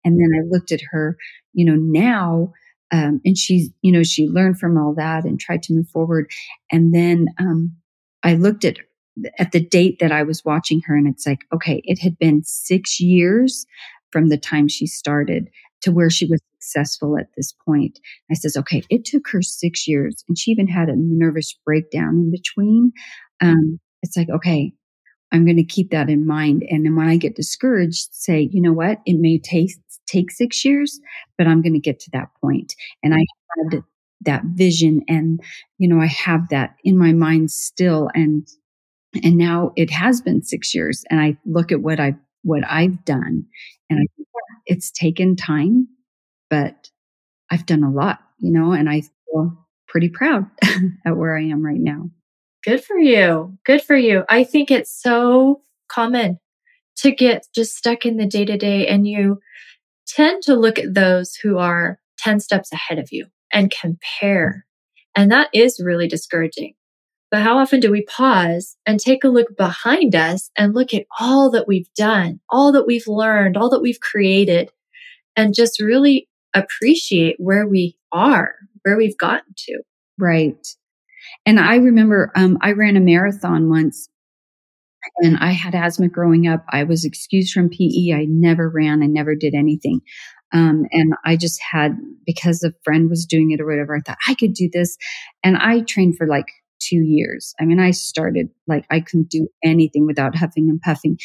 And 0.03 0.19
then 0.19 0.29
I 0.39 0.43
looked 0.47 0.71
at 0.71 0.81
her, 0.91 1.17
you 1.53 1.65
know, 1.65 1.75
now 1.75 2.53
um, 2.91 3.19
and 3.25 3.37
she, 3.37 3.69
you 3.81 3.91
know, 3.91 4.03
she 4.03 4.27
learned 4.27 4.59
from 4.59 4.77
all 4.77 4.93
that 4.95 5.25
and 5.25 5.39
tried 5.39 5.63
to 5.63 5.73
move 5.73 5.89
forward. 5.89 6.31
And 6.71 6.93
then 6.93 7.27
um, 7.39 7.75
I 8.23 8.35
looked 8.35 8.65
at 8.65 8.77
at 9.39 9.51
the 9.51 9.59
date 9.59 9.97
that 9.99 10.11
I 10.11 10.21
was 10.23 10.45
watching 10.45 10.81
her, 10.85 10.95
and 10.95 11.07
it's 11.07 11.25
like, 11.25 11.39
okay, 11.53 11.81
it 11.85 11.99
had 11.99 12.19
been 12.19 12.43
six 12.43 12.99
years 12.99 13.65
from 14.11 14.29
the 14.29 14.37
time 14.37 14.67
she 14.67 14.85
started 14.85 15.49
to 15.81 15.91
where 15.91 16.09
she 16.09 16.25
was 16.27 16.39
successful 16.59 17.17
at 17.17 17.27
this 17.35 17.51
point. 17.65 17.99
I 18.31 18.35
says, 18.35 18.55
okay, 18.57 18.83
it 18.89 19.05
took 19.05 19.27
her 19.29 19.41
six 19.41 19.87
years, 19.87 20.23
and 20.27 20.37
she 20.37 20.51
even 20.51 20.67
had 20.67 20.87
a 20.87 20.95
nervous 20.95 21.57
breakdown 21.65 22.15
in 22.15 22.31
between. 22.31 22.91
Um, 23.41 23.79
it's 24.03 24.15
like, 24.15 24.29
okay, 24.29 24.71
I'm 25.31 25.45
going 25.45 25.57
to 25.57 25.63
keep 25.63 25.91
that 25.91 26.09
in 26.09 26.25
mind. 26.25 26.63
And 26.69 26.85
then 26.85 26.95
when 26.95 27.07
I 27.07 27.17
get 27.17 27.35
discouraged, 27.35 28.09
say, 28.11 28.49
you 28.51 28.61
know 28.61 28.73
what? 28.73 28.99
It 29.05 29.17
may 29.19 29.39
take, 29.39 29.71
take 30.07 30.31
six 30.31 30.63
years, 30.63 30.99
but 31.37 31.47
I'm 31.47 31.61
going 31.61 31.73
to 31.73 31.79
get 31.79 31.99
to 32.01 32.11
that 32.13 32.29
point. 32.41 32.75
And 33.03 33.13
I 33.13 33.19
had 33.71 33.83
that 34.21 34.43
vision 34.45 35.01
and, 35.07 35.39
you 35.77 35.87
know, 35.87 36.01
I 36.01 36.07
have 36.07 36.49
that 36.49 36.75
in 36.83 36.97
my 36.97 37.13
mind 37.13 37.51
still. 37.51 38.09
And, 38.13 38.47
and 39.23 39.37
now 39.37 39.73
it 39.75 39.91
has 39.91 40.21
been 40.21 40.43
six 40.43 40.73
years 40.75 41.03
and 41.09 41.19
I 41.19 41.37
look 41.45 41.71
at 41.71 41.81
what 41.81 41.99
I've, 41.99 42.17
what 42.43 42.63
I've 42.67 43.03
done 43.05 43.45
and 43.89 43.99
I 43.99 44.05
it's 44.67 44.91
taken 44.91 45.35
time, 45.35 45.87
but 46.49 46.89
I've 47.51 47.65
done 47.65 47.83
a 47.83 47.91
lot, 47.91 48.19
you 48.39 48.51
know, 48.51 48.73
and 48.73 48.89
I 48.89 49.01
feel 49.01 49.67
pretty 49.87 50.09
proud 50.09 50.45
at 51.05 51.17
where 51.17 51.37
I 51.37 51.43
am 51.43 51.65
right 51.65 51.79
now. 51.79 52.09
Good 52.67 52.83
for 52.83 52.97
you. 52.97 53.57
Good 53.65 53.81
for 53.81 53.95
you. 53.95 54.25
I 54.27 54.43
think 54.43 54.71
it's 54.71 54.91
so 54.91 55.61
common 55.87 56.37
to 56.97 57.11
get 57.11 57.47
just 57.55 57.77
stuck 57.77 58.05
in 58.05 58.17
the 58.17 58.25
day 58.25 58.43
to 58.43 58.57
day 58.57 58.85
and 58.87 59.07
you 59.07 59.39
tend 60.05 60.43
to 60.43 60.53
look 60.53 60.77
at 60.77 60.93
those 60.93 61.33
who 61.35 61.57
are 61.59 61.97
10 62.17 62.41
steps 62.41 62.73
ahead 62.73 62.99
of 62.99 63.07
you 63.09 63.27
and 63.53 63.71
compare. 63.71 64.65
And 65.15 65.31
that 65.31 65.47
is 65.53 65.81
really 65.81 66.09
discouraging. 66.09 66.73
But 67.31 67.41
how 67.41 67.57
often 67.57 67.79
do 67.79 67.89
we 67.89 68.03
pause 68.03 68.75
and 68.85 68.99
take 68.99 69.23
a 69.23 69.29
look 69.29 69.55
behind 69.55 70.13
us 70.13 70.51
and 70.57 70.75
look 70.75 70.93
at 70.93 71.05
all 71.21 71.49
that 71.51 71.69
we've 71.69 71.93
done, 71.95 72.41
all 72.49 72.73
that 72.73 72.85
we've 72.85 73.07
learned, 73.07 73.55
all 73.55 73.69
that 73.69 73.81
we've 73.81 74.01
created, 74.01 74.71
and 75.37 75.55
just 75.55 75.79
really 75.79 76.27
appreciate 76.53 77.37
where 77.37 77.65
we 77.65 77.97
are, 78.11 78.55
where 78.81 78.97
we've 78.97 79.17
gotten 79.17 79.53
to? 79.55 79.81
Right. 80.17 80.67
And 81.47 81.61
I 81.61 81.77
remember 81.77 82.31
um, 82.35 82.57
I 82.61 82.73
ran 82.73 82.97
a 82.97 82.99
marathon 82.99 83.69
once 83.69 84.09
and 85.19 85.37
I 85.37 85.51
had 85.51 85.73
asthma 85.73 86.09
growing 86.09 86.45
up. 86.45 86.65
I 86.69 86.83
was 86.83 87.05
excused 87.05 87.53
from 87.53 87.69
PE. 87.69 88.11
I 88.13 88.25
never 88.27 88.69
ran. 88.69 89.01
I 89.01 89.07
never 89.07 89.33
did 89.33 89.55
anything. 89.55 90.01
Um, 90.53 90.85
and 90.91 91.13
I 91.25 91.37
just 91.37 91.61
had, 91.61 91.97
because 92.25 92.63
a 92.63 92.73
friend 92.83 93.09
was 93.09 93.25
doing 93.25 93.51
it 93.51 93.61
or 93.61 93.65
whatever, 93.65 93.95
I 93.95 94.01
thought 94.01 94.17
I 94.27 94.33
could 94.35 94.53
do 94.53 94.69
this. 94.71 94.97
And 95.41 95.57
I 95.57 95.81
trained 95.81 96.17
for 96.17 96.27
like 96.27 96.47
two 96.79 97.01
years. 97.01 97.53
I 97.59 97.65
mean, 97.65 97.79
I 97.79 97.91
started 97.91 98.49
like 98.67 98.85
I 98.91 98.99
couldn't 98.99 99.29
do 99.29 99.47
anything 99.63 100.05
without 100.05 100.35
huffing 100.35 100.69
and 100.69 100.81
puffing. 100.81 101.17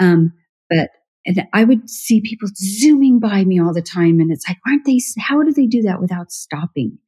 Um, 0.00 0.32
but 0.68 0.90
and 1.24 1.46
I 1.52 1.64
would 1.64 1.90
see 1.90 2.20
people 2.20 2.48
zooming 2.56 3.20
by 3.20 3.44
me 3.44 3.60
all 3.60 3.74
the 3.74 3.82
time. 3.82 4.18
And 4.18 4.32
it's 4.32 4.48
like, 4.48 4.56
aren't 4.66 4.86
they, 4.86 4.98
how 5.18 5.42
do 5.42 5.52
they 5.52 5.66
do 5.66 5.82
that 5.82 6.00
without 6.00 6.32
stopping? 6.32 6.98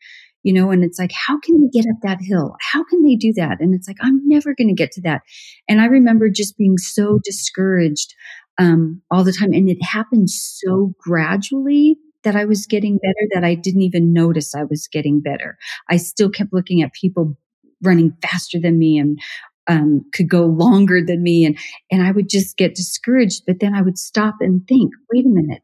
You 0.42 0.52
know, 0.52 0.70
and 0.70 0.84
it's 0.84 0.98
like, 0.98 1.12
how 1.12 1.38
can 1.38 1.60
they 1.60 1.68
get 1.68 1.88
up 1.90 2.00
that 2.02 2.20
hill? 2.20 2.56
How 2.60 2.84
can 2.84 3.02
they 3.02 3.16
do 3.16 3.32
that? 3.34 3.60
And 3.60 3.74
it's 3.74 3.86
like, 3.88 3.98
I'm 4.00 4.26
never 4.26 4.54
going 4.54 4.68
to 4.68 4.74
get 4.74 4.92
to 4.92 5.02
that. 5.02 5.22
And 5.68 5.80
I 5.80 5.86
remember 5.86 6.28
just 6.28 6.56
being 6.56 6.78
so 6.78 7.20
discouraged 7.24 8.14
um, 8.58 9.02
all 9.10 9.24
the 9.24 9.32
time. 9.32 9.52
And 9.52 9.68
it 9.68 9.82
happened 9.82 10.30
so 10.30 10.94
gradually 10.98 11.96
that 12.24 12.36
I 12.36 12.44
was 12.44 12.66
getting 12.66 12.98
better 12.98 13.28
that 13.34 13.44
I 13.44 13.54
didn't 13.54 13.82
even 13.82 14.12
notice 14.12 14.54
I 14.54 14.64
was 14.64 14.88
getting 14.88 15.20
better. 15.20 15.56
I 15.88 15.96
still 15.96 16.30
kept 16.30 16.52
looking 16.52 16.82
at 16.82 16.92
people 16.92 17.36
running 17.82 18.14
faster 18.22 18.58
than 18.60 18.78
me 18.78 18.98
and 18.98 19.18
um, 19.66 20.04
could 20.12 20.28
go 20.28 20.46
longer 20.46 21.00
than 21.04 21.22
me 21.22 21.44
and 21.44 21.56
and 21.90 22.02
I 22.02 22.10
would 22.10 22.28
just 22.28 22.56
get 22.56 22.74
discouraged 22.74 23.44
but 23.46 23.60
then 23.60 23.74
I 23.74 23.82
would 23.82 23.98
stop 23.98 24.36
and 24.40 24.66
think 24.66 24.92
wait 25.12 25.26
a 25.26 25.28
minute 25.28 25.62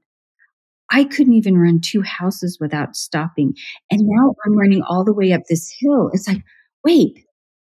I 0.90 1.04
couldn't 1.04 1.32
even 1.34 1.58
run 1.58 1.80
two 1.80 2.02
houses 2.02 2.58
without 2.60 2.96
stopping. 2.96 3.54
And 3.90 4.02
now 4.04 4.34
I'm 4.44 4.56
running 4.56 4.82
all 4.82 5.04
the 5.04 5.12
way 5.12 5.32
up 5.32 5.42
this 5.48 5.74
hill. 5.80 6.10
It's 6.12 6.28
like, 6.28 6.42
wait, 6.84 7.24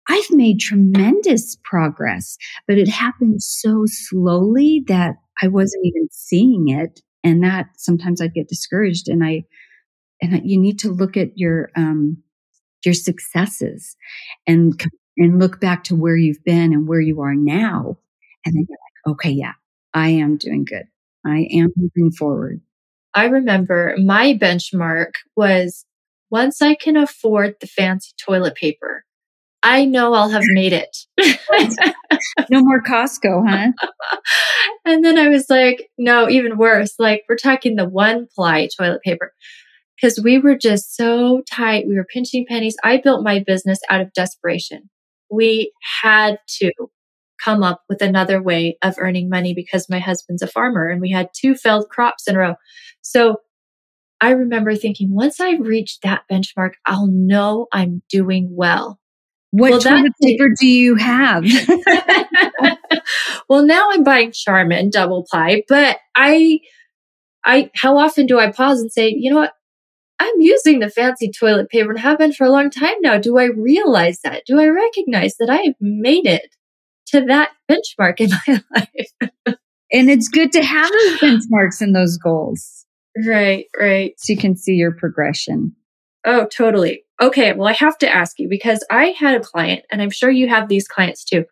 I've 0.08 0.30
made 0.30 0.60
tremendous 0.60 1.56
progress, 1.64 2.36
but 2.66 2.78
it 2.78 2.88
happened 2.88 3.42
so 3.42 3.84
slowly 3.86 4.84
that 4.88 5.16
I 5.42 5.48
wasn't 5.48 5.84
even 5.84 6.08
seeing 6.10 6.68
it. 6.68 7.00
And 7.24 7.42
that 7.42 7.66
sometimes 7.76 8.22
I'd 8.22 8.34
get 8.34 8.48
discouraged 8.48 9.08
and 9.08 9.24
I, 9.24 9.44
and 10.22 10.40
you 10.48 10.58
need 10.58 10.78
to 10.80 10.90
look 10.90 11.16
at 11.16 11.36
your, 11.36 11.70
um, 11.76 12.22
your 12.84 12.94
successes 12.94 13.96
and, 14.46 14.80
and 15.16 15.38
look 15.38 15.60
back 15.60 15.84
to 15.84 15.96
where 15.96 16.16
you've 16.16 16.42
been 16.44 16.72
and 16.72 16.88
where 16.88 17.00
you 17.00 17.20
are 17.20 17.34
now. 17.34 17.98
And 18.46 18.54
then 18.54 18.66
you're 18.68 18.78
like, 19.06 19.14
okay, 19.14 19.30
yeah, 19.30 19.52
I 19.92 20.10
am 20.10 20.36
doing 20.36 20.64
good. 20.64 20.84
I 21.26 21.48
am 21.52 21.72
moving 21.76 22.12
forward. 22.12 22.60
I 23.14 23.26
remember 23.26 23.94
my 23.98 24.34
benchmark 24.34 25.12
was 25.36 25.84
once 26.30 26.60
I 26.60 26.74
can 26.74 26.96
afford 26.96 27.54
the 27.60 27.66
fancy 27.66 28.12
toilet 28.18 28.54
paper, 28.54 29.04
I 29.62 29.84
know 29.86 30.14
I'll 30.14 30.28
have 30.28 30.44
made 30.46 30.72
it. 30.72 30.96
no 32.50 32.60
more 32.62 32.82
Costco, 32.82 33.48
huh? 33.48 33.72
and 34.84 35.04
then 35.04 35.18
I 35.18 35.28
was 35.28 35.46
like, 35.50 35.88
no, 35.98 36.28
even 36.28 36.58
worse. 36.58 36.94
Like 36.98 37.24
we're 37.28 37.36
talking 37.36 37.76
the 37.76 37.88
one 37.88 38.28
ply 38.34 38.68
toilet 38.78 39.02
paper 39.02 39.32
because 40.00 40.20
we 40.22 40.38
were 40.38 40.56
just 40.56 40.94
so 40.94 41.42
tight. 41.50 41.86
We 41.88 41.96
were 41.96 42.04
pinching 42.04 42.46
pennies. 42.48 42.76
I 42.84 42.98
built 42.98 43.24
my 43.24 43.42
business 43.44 43.80
out 43.90 44.00
of 44.00 44.12
desperation. 44.12 44.90
We 45.30 45.72
had 46.02 46.38
to 46.60 46.70
come 47.42 47.62
up 47.62 47.82
with 47.88 48.02
another 48.02 48.42
way 48.42 48.78
of 48.82 48.96
earning 48.98 49.28
money 49.28 49.54
because 49.54 49.88
my 49.88 49.98
husband's 49.98 50.42
a 50.42 50.46
farmer 50.46 50.88
and 50.88 51.00
we 51.00 51.10
had 51.10 51.30
two 51.34 51.54
failed 51.54 51.88
crops 51.88 52.26
in 52.26 52.36
a 52.36 52.38
row. 52.38 52.54
So 53.10 53.36
I 54.20 54.30
remember 54.30 54.74
thinking, 54.74 55.14
once 55.14 55.40
I 55.40 55.52
reach 55.52 56.00
that 56.00 56.24
benchmark, 56.30 56.72
I'll 56.86 57.06
know 57.06 57.66
I'm 57.72 58.02
doing 58.08 58.48
well. 58.50 58.98
What 59.50 59.70
well, 59.70 59.80
toilet 59.80 60.12
paper 60.22 60.48
do 60.60 60.66
you 60.66 60.96
have? 60.96 61.44
well, 63.48 63.64
now 63.64 63.88
I'm 63.90 64.04
buying 64.04 64.32
Charmin 64.32 64.90
double 64.90 65.24
ply, 65.30 65.62
but 65.68 65.98
I, 66.14 66.60
I, 67.44 67.70
how 67.74 67.96
often 67.96 68.26
do 68.26 68.38
I 68.38 68.52
pause 68.52 68.80
and 68.80 68.92
say, 68.92 69.14
you 69.16 69.30
know 69.30 69.38
what? 69.38 69.54
I'm 70.20 70.40
using 70.40 70.80
the 70.80 70.90
fancy 70.90 71.30
toilet 71.30 71.70
paper 71.70 71.90
and 71.90 72.00
have 72.00 72.18
been 72.18 72.32
for 72.32 72.44
a 72.44 72.50
long 72.50 72.70
time 72.70 72.96
now. 73.00 73.18
Do 73.18 73.38
I 73.38 73.44
realize 73.44 74.18
that? 74.24 74.42
Do 74.46 74.60
I 74.60 74.66
recognize 74.66 75.36
that 75.36 75.48
I 75.48 75.58
have 75.58 75.76
made 75.80 76.26
it? 76.26 76.56
to 77.10 77.24
that 77.26 77.50
benchmark 77.70 78.20
in 78.20 78.30
my 78.48 78.62
life. 78.74 79.56
and 79.92 80.10
it's 80.10 80.28
good 80.28 80.52
to 80.52 80.62
have 80.62 80.90
those 80.90 81.18
benchmarks 81.18 81.80
and 81.80 81.94
those 81.94 82.16
goals. 82.16 82.86
Right, 83.26 83.66
right. 83.78 84.14
So 84.18 84.32
you 84.32 84.38
can 84.38 84.56
see 84.56 84.74
your 84.74 84.92
progression. 84.92 85.74
Oh, 86.24 86.46
totally. 86.46 87.04
Okay. 87.20 87.52
Well, 87.52 87.68
I 87.68 87.72
have 87.72 87.98
to 87.98 88.08
ask 88.14 88.38
you 88.38 88.48
because 88.48 88.84
I 88.90 89.06
had 89.18 89.34
a 89.34 89.44
client 89.44 89.84
and 89.90 90.00
I'm 90.02 90.10
sure 90.10 90.30
you 90.30 90.48
have 90.48 90.68
these 90.68 90.86
clients 90.86 91.24
too. 91.24 91.44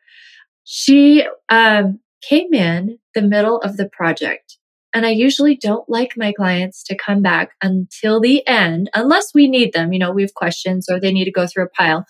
She 0.65 1.25
um, 1.49 2.01
came 2.23 2.55
in 2.55 2.99
the 3.15 3.23
middle 3.23 3.59
of 3.59 3.77
the 3.77 3.89
project 3.89 4.59
And 4.95 5.07
I 5.07 5.11
usually 5.11 5.57
don't 5.57 5.89
like 5.89 6.15
my 6.17 6.33
clients 6.33 6.83
to 6.85 6.97
come 6.97 7.23
back 7.23 7.51
until 7.63 8.21
the 8.21 8.47
end, 8.49 8.91
unless 8.95 9.35
we 9.35 9.49
need 9.49 9.73
them. 9.75 9.93
You 9.93 9.99
know, 10.01 10.13
we 10.13 10.23
have 10.23 10.35
questions 10.35 10.89
or 10.91 11.01
they 11.01 11.13
need 11.13 11.27
to 11.27 11.33
go 11.33 11.47
through 11.47 11.65
a 11.65 11.71
pile. 11.71 12.07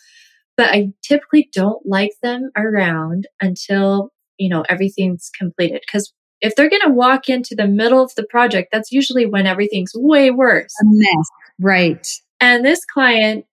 But 0.57 0.71
I 0.71 0.93
typically 1.03 1.51
don't 1.53 1.85
like 1.87 2.13
them 2.23 2.51
around 2.57 3.27
until, 3.41 4.11
you 4.39 4.49
know, 4.49 4.65
everything's 4.69 5.31
completed. 5.39 5.83
Because 5.87 6.13
if 6.41 6.55
they're 6.55 6.71
going 6.71 6.83
to 6.83 6.93
walk 6.93 7.29
into 7.29 7.55
the 7.55 7.67
middle 7.67 8.03
of 8.03 8.15
the 8.15 8.27
project, 8.27 8.69
that's 8.73 8.93
usually 8.93 9.27
when 9.27 9.47
everything's 9.47 9.93
way 9.95 10.31
worse. 10.31 10.73
A 10.81 10.85
mess. 10.87 11.29
Right. 11.61 12.09
And 12.41 12.65
this 12.65 12.85
client 12.85 13.47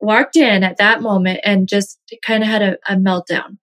walked 0.00 0.36
in 0.36 0.64
at 0.64 0.78
that 0.78 1.02
moment 1.02 1.40
and 1.44 1.68
just 1.68 1.98
kind 2.24 2.42
of 2.42 2.48
had 2.48 2.62
a, 2.62 2.76
a 2.88 2.96
meltdown 2.96 3.58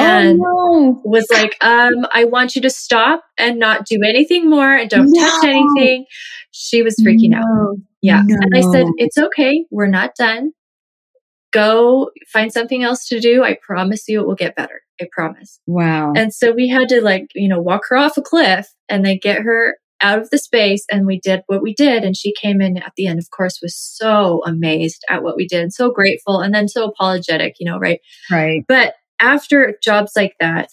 Oh, 0.00 0.04
and 0.04 0.40
oh, 0.40 0.42
no. 0.44 1.02
was 1.04 1.26
like, 1.30 1.56
um, 1.60 2.06
I 2.12 2.24
want 2.24 2.54
you 2.54 2.62
to 2.62 2.70
stop 2.70 3.24
and 3.36 3.58
not 3.58 3.84
do 3.84 3.98
anything 4.06 4.48
more 4.48 4.72
and 4.72 4.88
don't 4.88 5.12
touch 5.12 5.44
anything. 5.44 6.06
She 6.52 6.82
was 6.82 6.94
freaking 7.04 7.34
out. 7.34 7.44
No. 7.44 7.76
Yeah. 8.00 8.20
And 8.20 8.52
I 8.54 8.60
said, 8.60 8.86
it's 8.96 9.18
okay. 9.18 9.64
We're 9.70 9.88
not 9.88 10.14
done. 10.16 10.52
Go 11.52 12.10
find 12.32 12.52
something 12.52 12.84
else 12.84 13.08
to 13.08 13.18
do. 13.18 13.42
I 13.42 13.58
promise 13.60 14.08
you 14.08 14.20
it 14.20 14.26
will 14.26 14.36
get 14.36 14.54
better. 14.54 14.82
I 15.00 15.06
promise. 15.12 15.60
Wow. 15.66 16.12
And 16.16 16.32
so 16.32 16.52
we 16.52 16.68
had 16.68 16.88
to 16.88 17.00
like, 17.00 17.28
you 17.34 17.48
know, 17.48 17.60
walk 17.60 17.82
her 17.88 17.96
off 17.96 18.16
a 18.16 18.22
cliff 18.22 18.68
and 18.88 19.04
then 19.04 19.18
get 19.20 19.42
her 19.42 19.76
out 20.00 20.20
of 20.20 20.30
the 20.30 20.38
space. 20.38 20.84
And 20.90 21.06
we 21.06 21.20
did 21.20 21.42
what 21.46 21.62
we 21.62 21.74
did. 21.74 22.04
And 22.04 22.16
she 22.16 22.32
came 22.32 22.60
in 22.60 22.78
at 22.78 22.92
the 22.96 23.06
end, 23.06 23.18
of 23.18 23.30
course, 23.30 23.60
was 23.62 23.76
so 23.76 24.42
amazed 24.46 25.04
at 25.08 25.22
what 25.22 25.36
we 25.36 25.46
did 25.46 25.72
so 25.72 25.90
grateful 25.90 26.40
and 26.40 26.54
then 26.54 26.68
so 26.68 26.84
apologetic, 26.84 27.54
you 27.58 27.66
know, 27.66 27.78
right? 27.78 28.00
right. 28.30 28.64
But 28.68 28.94
after 29.20 29.76
jobs 29.82 30.12
like 30.14 30.34
that, 30.40 30.68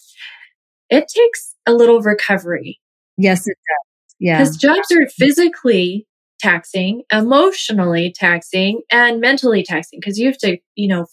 it 0.90 1.06
takes 1.08 1.54
a 1.66 1.72
little 1.72 2.00
recovery 2.00 2.80
Yes, 3.16 3.46
it 3.46 3.56
does. 3.56 4.14
Yeah. 4.18 4.38
because 4.38 4.56
jobs 4.56 4.90
are 4.92 5.08
physically 5.08 6.06
taxing, 6.38 7.02
emotionally 7.10 8.12
taxing, 8.14 8.82
and 8.90 9.20
mentally 9.20 9.62
taxing 9.62 10.00
because 10.00 10.18
you 10.18 10.26
have 10.26 10.38
to, 10.38 10.58
you 10.74 10.88
know, 10.88 11.06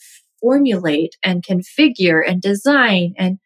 formulate 0.44 1.16
and 1.24 1.42
configure 1.44 2.22
and 2.28 2.42
design 2.42 3.14
and 3.18 3.40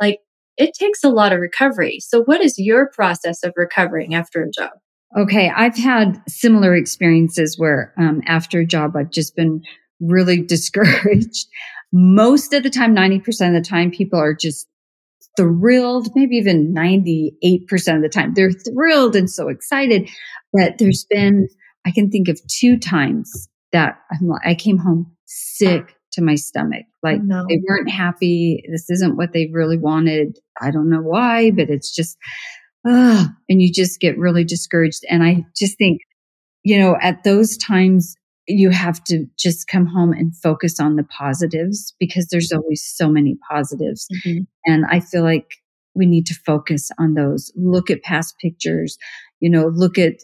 like 0.00 0.20
it 0.56 0.72
takes 0.74 1.04
a 1.04 1.10
lot 1.10 1.32
of 1.32 1.40
recovery. 1.40 1.98
So, 2.00 2.22
what 2.22 2.40
is 2.40 2.58
your 2.58 2.88
process 2.88 3.42
of 3.42 3.52
recovering 3.56 4.14
after 4.14 4.42
a 4.42 4.50
job? 4.50 4.70
Okay, 5.18 5.50
I've 5.54 5.76
had 5.76 6.22
similar 6.28 6.74
experiences 6.74 7.58
where 7.58 7.92
um, 7.98 8.22
after 8.26 8.60
a 8.60 8.66
job, 8.66 8.96
I've 8.96 9.10
just 9.10 9.36
been 9.36 9.62
really 10.00 10.42
discouraged. 10.46 11.46
Most 11.92 12.52
of 12.52 12.62
the 12.62 12.70
time, 12.70 12.94
90% 12.94 13.26
of 13.48 13.54
the 13.54 13.68
time, 13.68 13.90
people 13.90 14.18
are 14.18 14.34
just 14.34 14.66
thrilled, 15.36 16.08
maybe 16.14 16.36
even 16.36 16.74
98% 16.74 17.32
of 17.96 18.02
the 18.02 18.10
time. 18.12 18.34
They're 18.34 18.50
thrilled 18.50 19.14
and 19.14 19.30
so 19.30 19.48
excited. 19.48 20.08
But 20.52 20.78
there's 20.78 21.06
been, 21.08 21.48
I 21.86 21.92
can 21.92 22.10
think 22.10 22.28
of 22.28 22.40
two 22.48 22.78
times 22.78 23.48
that 23.72 23.98
I'm 24.10 24.30
I 24.44 24.54
came 24.54 24.78
home 24.78 25.12
sick 25.26 25.95
to 26.16 26.22
my 26.22 26.34
stomach. 26.34 26.84
Like 27.02 27.22
no. 27.22 27.44
they 27.48 27.60
weren't 27.66 27.90
happy. 27.90 28.62
This 28.70 28.90
isn't 28.90 29.16
what 29.16 29.32
they 29.32 29.48
really 29.52 29.78
wanted. 29.78 30.38
I 30.60 30.70
don't 30.70 30.90
know 30.90 31.02
why, 31.02 31.50
but 31.52 31.70
it's 31.70 31.94
just, 31.94 32.16
ah, 32.86 33.32
and 33.48 33.62
you 33.62 33.72
just 33.72 34.00
get 34.00 34.18
really 34.18 34.44
discouraged. 34.44 35.04
And 35.08 35.22
I 35.22 35.44
just 35.56 35.78
think, 35.78 36.00
you 36.64 36.78
know, 36.78 36.96
at 37.00 37.22
those 37.24 37.56
times, 37.56 38.16
you 38.48 38.70
have 38.70 39.02
to 39.04 39.26
just 39.38 39.66
come 39.66 39.86
home 39.86 40.12
and 40.12 40.36
focus 40.36 40.78
on 40.78 40.96
the 40.96 41.04
positives 41.04 41.94
because 41.98 42.28
there's 42.28 42.52
always 42.52 42.82
so 42.82 43.08
many 43.08 43.36
positives. 43.50 44.06
Mhm. 44.24 44.46
And 44.66 44.84
I 44.88 45.00
feel 45.00 45.22
like 45.22 45.46
we 45.94 46.06
need 46.06 46.26
to 46.26 46.34
focus 46.46 46.90
on 46.98 47.14
those. 47.14 47.52
Look 47.56 47.90
at 47.90 48.02
past 48.02 48.36
pictures, 48.40 48.98
you 49.40 49.50
know, 49.50 49.66
look 49.66 49.98
at, 49.98 50.22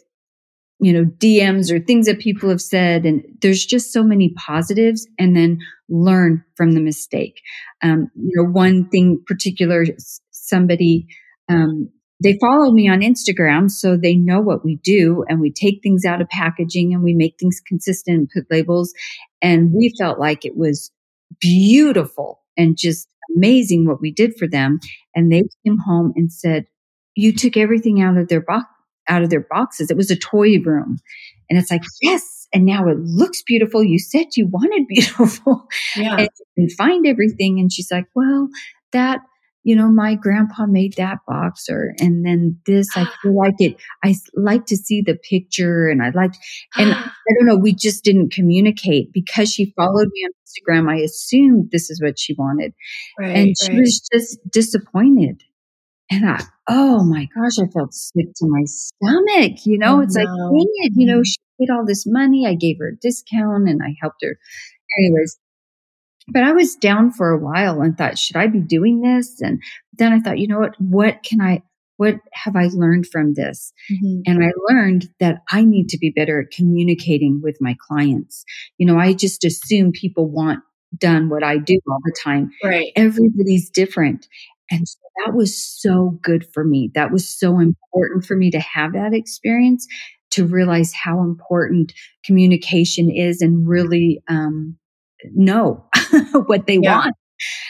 you 0.79 0.91
know, 0.91 1.05
DMs 1.05 1.71
or 1.71 1.79
things 1.79 2.07
that 2.07 2.19
people 2.19 2.49
have 2.49 2.61
said. 2.61 3.05
And 3.05 3.23
there's 3.41 3.65
just 3.65 3.93
so 3.93 4.03
many 4.03 4.33
positives 4.35 5.07
and 5.17 5.35
then 5.35 5.59
learn 5.89 6.43
from 6.55 6.73
the 6.73 6.81
mistake. 6.81 7.41
Um, 7.81 8.11
you 8.15 8.31
know, 8.35 8.49
one 8.49 8.89
thing 8.89 9.23
particular, 9.25 9.85
somebody, 10.31 11.07
um, 11.49 11.89
they 12.21 12.37
follow 12.39 12.71
me 12.71 12.89
on 12.89 13.01
Instagram, 13.01 13.69
so 13.69 13.97
they 13.97 14.15
know 14.15 14.39
what 14.39 14.63
we 14.63 14.77
do 14.77 15.25
and 15.27 15.41
we 15.41 15.51
take 15.51 15.81
things 15.83 16.05
out 16.05 16.21
of 16.21 16.29
packaging 16.29 16.93
and 16.93 17.03
we 17.03 17.13
make 17.13 17.35
things 17.39 17.61
consistent 17.65 18.17
and 18.17 18.29
put 18.33 18.51
labels. 18.51 18.93
And 19.41 19.73
we 19.73 19.93
felt 19.99 20.19
like 20.19 20.45
it 20.45 20.55
was 20.55 20.91
beautiful 21.41 22.41
and 22.55 22.77
just 22.77 23.07
amazing 23.35 23.85
what 23.85 23.99
we 23.99 24.11
did 24.11 24.35
for 24.37 24.47
them. 24.47 24.79
And 25.15 25.31
they 25.31 25.43
came 25.65 25.77
home 25.85 26.13
and 26.15 26.31
said, 26.31 26.65
you 27.15 27.33
took 27.33 27.57
everything 27.57 28.01
out 28.01 28.17
of 28.17 28.27
their 28.27 28.41
box, 28.41 28.65
out 29.07 29.23
of 29.23 29.29
their 29.29 29.45
boxes. 29.49 29.89
It 29.91 29.97
was 29.97 30.11
a 30.11 30.15
toy 30.15 30.59
room. 30.63 30.97
And 31.49 31.59
it's 31.59 31.71
like, 31.71 31.83
yes. 32.01 32.47
And 32.53 32.65
now 32.65 32.87
it 32.87 32.97
looks 32.99 33.41
beautiful. 33.43 33.83
You 33.83 33.99
said 33.99 34.27
you 34.35 34.47
wanted 34.47 34.87
beautiful 34.89 35.67
Yeah. 35.95 36.17
and, 36.17 36.29
and 36.57 36.71
find 36.73 37.05
everything. 37.07 37.59
And 37.59 37.71
she's 37.71 37.91
like, 37.91 38.05
well, 38.15 38.47
that, 38.91 39.19
you 39.63 39.75
know, 39.75 39.89
my 39.89 40.15
grandpa 40.15 40.65
made 40.65 40.93
that 40.97 41.19
box 41.27 41.67
or, 41.69 41.93
and 41.99 42.25
then 42.25 42.59
this, 42.65 42.87
I 42.95 43.05
feel 43.21 43.35
like 43.35 43.55
it. 43.59 43.77
I 44.03 44.15
like 44.35 44.65
to 44.67 44.77
see 44.77 45.01
the 45.01 45.15
picture 45.15 45.87
and 45.87 46.01
I 46.03 46.09
like, 46.13 46.33
and 46.77 46.93
I 46.95 47.33
don't 47.39 47.47
know, 47.47 47.55
we 47.57 47.73
just 47.73 48.03
didn't 48.03 48.31
communicate 48.33 49.11
because 49.13 49.51
she 49.51 49.73
followed 49.75 50.09
me 50.13 50.25
on 50.25 50.31
Instagram. 50.45 50.91
I 50.91 50.97
assumed 51.01 51.69
this 51.71 51.89
is 51.89 52.01
what 52.01 52.19
she 52.19 52.33
wanted. 52.37 52.73
right, 53.19 53.35
and 53.35 53.55
she 53.61 53.71
right. 53.71 53.79
was 53.79 54.07
just 54.13 54.39
disappointed. 54.51 55.43
And 56.11 56.29
I, 56.29 56.43
oh 56.69 57.03
my 57.03 57.27
gosh, 57.35 57.59
I 57.59 57.67
felt 57.71 57.93
sick 57.93 58.27
to 58.35 58.45
my 58.47 58.63
stomach. 58.65 59.65
You 59.65 59.77
know, 59.77 59.97
Oh, 59.97 60.01
it's 60.01 60.15
like, 60.15 60.25
dang 60.25 60.67
it, 60.83 60.93
you 60.95 61.07
know, 61.07 61.23
she 61.23 61.35
paid 61.59 61.69
all 61.71 61.85
this 61.85 62.05
money. 62.05 62.45
I 62.47 62.55
gave 62.55 62.77
her 62.79 62.89
a 62.89 62.95
discount 62.97 63.67
and 63.69 63.81
I 63.83 63.95
helped 64.01 64.21
her. 64.23 64.37
Anyways, 64.99 65.37
but 66.29 66.43
I 66.43 66.53
was 66.53 66.75
down 66.75 67.11
for 67.11 67.31
a 67.31 67.37
while 67.39 67.81
and 67.81 67.97
thought, 67.97 68.17
should 68.17 68.37
I 68.37 68.47
be 68.47 68.61
doing 68.61 69.01
this? 69.01 69.41
And 69.41 69.61
then 69.97 70.13
I 70.13 70.19
thought, 70.19 70.39
you 70.39 70.47
know 70.47 70.59
what? 70.59 70.75
What 70.79 71.23
can 71.23 71.41
I, 71.41 71.63
what 71.97 72.15
have 72.33 72.55
I 72.55 72.67
learned 72.73 73.07
from 73.07 73.33
this? 73.33 73.73
Mhm. 73.91 74.21
And 74.25 74.43
I 74.43 74.51
learned 74.69 75.09
that 75.19 75.41
I 75.51 75.63
need 75.65 75.89
to 75.89 75.97
be 75.97 76.11
better 76.11 76.41
at 76.41 76.51
communicating 76.51 77.41
with 77.43 77.57
my 77.61 77.75
clients. 77.87 78.45
You 78.77 78.87
know, 78.87 78.97
I 78.99 79.13
just 79.13 79.43
assume 79.43 79.91
people 79.91 80.29
want 80.29 80.59
done 80.99 81.27
what 81.27 81.43
I 81.43 81.57
do 81.57 81.79
all 81.89 81.97
the 82.05 82.15
time 82.23 82.51
Right. 82.63 82.91
everybody's 82.95 83.69
different. 83.69 84.27
And 84.71 84.87
so 84.87 84.97
that 85.25 85.33
was 85.35 85.57
so 85.57 86.17
good 86.21 86.45
for 86.53 86.63
me. 86.63 86.91
That 86.95 87.11
was 87.11 87.27
so 87.27 87.59
important 87.59 88.25
for 88.25 88.35
me 88.35 88.49
to 88.51 88.59
have 88.59 88.93
that 88.93 89.13
experience 89.13 89.87
to 90.31 90.45
realize 90.45 90.93
how 90.93 91.21
important 91.21 91.93
communication 92.25 93.11
is 93.11 93.41
and 93.41 93.67
really 93.67 94.21
um, 94.27 94.77
know 95.35 95.85
what 96.47 96.65
they 96.65 96.79
Yeah. 96.81 96.97
want. 96.97 97.15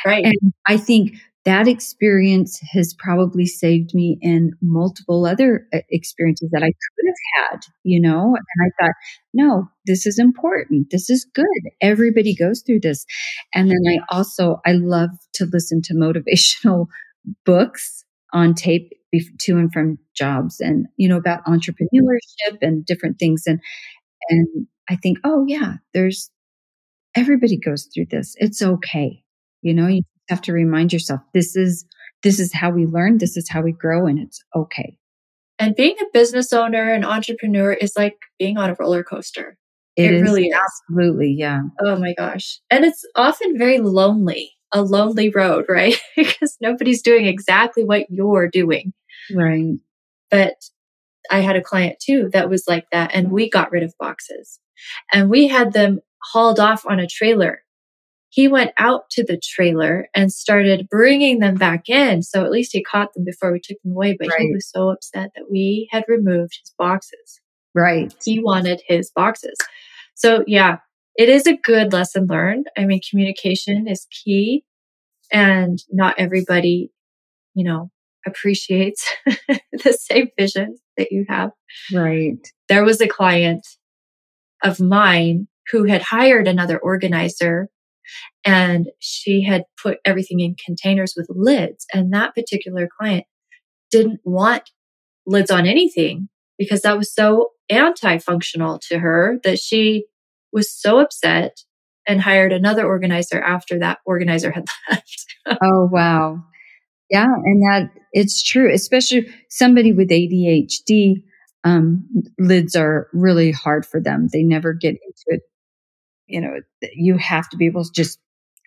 Right. 0.06 0.26
And 0.26 0.54
I 0.68 0.78
think 0.78 1.16
that 1.46 1.68
experience 1.68 2.60
has 2.72 2.96
probably 2.98 3.46
saved 3.46 3.94
me 3.94 4.18
in 4.22 4.54
multiple 4.62 5.26
other 5.26 5.68
uh, 5.74 5.80
experiences 5.90 6.50
that 6.52 6.64
I 6.64 6.68
could 6.68 7.06
have 7.08 7.52
had, 7.52 7.66
you 7.84 8.00
know? 8.00 8.36
And 8.36 8.72
I 8.72 8.84
thought, 8.84 8.96
no, 9.34 9.68
this 9.86 10.06
is 10.06 10.18
important. 10.20 10.88
This 10.90 11.10
is 11.10 11.26
good. 11.34 11.46
Everybody 11.82 12.34
goes 12.34 12.62
through 12.66 12.80
this. 12.80 13.06
And 13.54 13.70
then 13.70 13.82
I 13.90 14.16
also, 14.16 14.62
I 14.66 14.74
love 14.74 15.10
to 15.36 15.46
listen 15.46 15.82
to 15.84 15.94
motivational 15.94 16.88
books 17.46 18.06
on 18.32 18.54
tape 18.54 18.92
to 19.40 19.58
and 19.58 19.72
from 19.72 20.00
jobs 20.16 20.60
and, 20.60 20.88
you 20.98 21.08
know, 21.08 21.18
about 21.18 21.46
entrepreneurship 21.46 22.58
and 22.62 22.86
different 22.86 23.20
things. 23.20 23.44
And, 23.46 23.60
and 24.30 24.48
I 24.90 24.96
think, 24.96 25.20
oh 25.24 25.46
yeah, 25.48 25.76
there's, 25.94 26.32
everybody 27.16 27.58
goes 27.58 27.90
through 27.94 28.08
this. 28.10 28.36
It's 28.40 28.62
okay. 28.62 29.24
You 29.62 29.74
know, 29.74 29.88
you 29.88 30.02
have 30.30 30.42
to 30.42 30.54
remind 30.54 30.94
yourself 30.94 31.22
this 31.34 31.56
is 31.56 31.86
this 32.24 32.40
is 32.40 32.54
how 32.54 32.70
we 32.70 32.86
learn, 32.86 33.18
this 33.18 33.36
is 33.36 33.50
how 33.50 33.62
we 33.62 33.74
grow, 33.74 34.08
and 34.08 34.20
it's 34.20 34.42
okay. 34.56 34.98
And 35.60 35.76
being 35.76 35.96
a 36.02 36.06
business 36.14 36.54
owner 36.54 36.92
and 36.92 37.06
entrepreneur 37.06 37.74
is 37.74 37.94
like 37.98 38.18
being 38.40 38.58
on 38.58 38.70
a 38.70 38.76
roller 38.80 39.04
coaster. 39.04 39.58
It 39.96 40.12
is 40.12 40.22
really 40.24 40.48
is. 40.48 40.56
absolutely, 40.56 41.36
yeah. 41.38 41.62
Oh 41.84 41.98
my 41.98 42.14
gosh. 42.18 42.60
And 42.72 42.84
it's 42.84 43.06
often 43.16 43.58
very 43.58 43.78
lonely, 43.78 44.54
a 44.72 44.82
lonely 44.82 45.30
road, 45.30 45.66
right? 45.70 46.00
because 46.16 46.58
nobody's 46.62 47.02
doing 47.02 47.26
exactly 47.26 47.84
what 47.84 48.10
you're 48.10 48.50
doing. 48.50 48.94
Right. 49.36 49.76
But 50.32 50.56
I 51.30 51.40
had 51.42 51.56
a 51.56 51.62
client 51.62 52.00
too 52.00 52.30
that 52.34 52.50
was 52.50 52.64
like 52.68 52.86
that, 52.92 53.12
and 53.14 53.28
mm. 53.28 53.32
we 53.32 53.50
got 53.50 53.72
rid 53.72 53.84
of 53.84 53.94
boxes 54.00 54.60
and 55.12 55.30
we 55.30 55.48
had 55.48 55.74
them 55.74 56.00
hauled 56.32 56.60
off 56.60 56.86
on 56.86 57.00
a 57.00 57.08
trailer. 57.08 57.64
He 58.34 58.48
went 58.48 58.72
out 58.80 59.12
to 59.12 59.24
the 59.24 59.40
trailer 59.40 60.08
and 60.16 60.34
started 60.34 60.90
bringing 60.90 61.38
them 61.38 61.54
back 61.54 61.88
in. 61.88 62.24
So 62.24 62.44
at 62.44 62.50
least 62.50 62.72
he 62.74 62.84
caught 62.84 63.14
them 63.14 63.24
before 63.24 63.52
we 63.52 63.60
took 63.60 63.78
them 63.84 63.92
away. 63.92 64.18
But 64.18 64.30
he 64.40 64.52
was 64.52 64.68
so 64.68 64.90
upset 64.90 65.30
that 65.36 65.52
we 65.52 65.88
had 65.92 66.04
removed 66.08 66.58
his 66.60 66.74
boxes. 66.76 67.40
Right. 67.76 68.12
He 68.26 68.40
wanted 68.40 68.82
his 68.88 69.12
boxes. 69.16 69.56
So 70.16 70.44
yeah, 70.48 70.78
it 71.16 71.30
is 71.30 71.46
a 71.46 71.56
good 71.56 71.94
lesson 71.94 72.26
learned. 72.26 72.66
I 72.76 72.86
mean, 72.86 73.02
communication 73.08 73.88
is 73.88 74.08
key 74.10 74.66
and 75.32 75.78
not 75.92 76.16
everybody, 76.18 76.90
you 77.54 77.64
know, 77.64 77.92
appreciates 78.26 79.08
the 79.28 79.94
same 80.10 80.30
vision 80.40 80.78
that 80.98 81.12
you 81.12 81.28
have. 81.30 81.52
Right. 81.94 82.40
There 82.68 82.84
was 82.84 83.00
a 83.00 83.08
client 83.08 83.68
of 84.64 84.80
mine 84.80 85.50
who 85.72 85.84
had 85.84 86.02
hired 86.02 86.48
another 86.48 86.80
organizer 86.80 87.70
and 88.46 88.90
she 89.00 89.44
had 89.44 89.64
put 89.82 90.00
everything 90.06 90.40
in 90.40 90.56
containers 90.64 91.14
with 91.16 91.28
lids. 91.30 91.86
And 91.94 92.14
that 92.14 92.36
particular 92.36 92.90
client 93.00 93.26
didn't 93.92 94.22
want 94.24 94.70
lids 95.26 95.52
on 95.52 95.66
anything 95.66 96.30
because 96.58 96.82
that 96.82 96.98
was 96.98 97.14
so 97.14 97.52
anti 97.70 98.18
functional 98.18 98.80
to 98.90 99.00
her 99.00 99.40
that 99.44 99.60
she 99.60 100.06
was 100.52 100.72
so 100.72 101.00
upset 101.00 101.58
and 102.08 102.22
hired 102.22 102.52
another 102.52 102.86
organizer 102.86 103.40
after 103.40 103.80
that 103.80 104.00
organizer 104.06 104.52
had 104.52 104.66
left. 104.90 105.26
oh, 105.48 105.90
wow. 105.92 106.44
Yeah. 107.10 107.26
And 107.26 107.62
that 107.64 107.92
it's 108.12 108.44
true, 108.44 108.74
especially 108.74 109.28
somebody 109.50 109.94
with 109.94 110.10
ADHD. 110.10 111.24
Um, 111.66 112.06
lids 112.38 112.76
are 112.76 113.08
really 113.14 113.52
hard 113.52 113.86
for 113.86 114.02
them. 114.02 114.28
They 114.32 114.44
never 114.44 114.74
get 114.74 114.96
into 114.96 115.24
it. 115.28 115.42
You 116.34 116.42
know, 116.42 116.54
you 116.94 117.18
have 117.18 117.48
to 117.50 117.58
be 117.58 117.68
able 117.68 117.84
to 117.84 117.92
just 117.92 118.18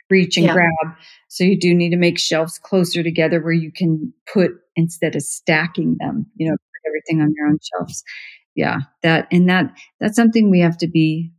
reach 0.08 0.36
and 0.36 0.46
yeah. 0.46 0.52
grab. 0.52 0.96
So 1.28 1.42
you 1.42 1.58
do 1.58 1.74
need 1.74 1.90
to 1.90 1.96
make 1.96 2.16
shelves 2.16 2.58
closer 2.58 3.02
together 3.02 3.42
where 3.42 3.52
you 3.52 3.72
can 3.72 4.12
put 4.32 4.52
instead 4.76 5.16
of 5.16 5.22
stacking 5.22 5.96
them, 5.98 6.26
you 6.36 6.48
know, 6.48 6.54
put 6.54 6.88
everything 6.88 7.20
on 7.20 7.34
your 7.36 7.48
own 7.48 7.58
shelves. 7.74 8.04
Yeah. 8.54 8.82
That, 9.02 9.26
and 9.32 9.48
that, 9.48 9.72
that's 9.98 10.14
something 10.14 10.48
we 10.48 10.60
have 10.60 10.78
to 10.78 10.86
be 10.86 11.32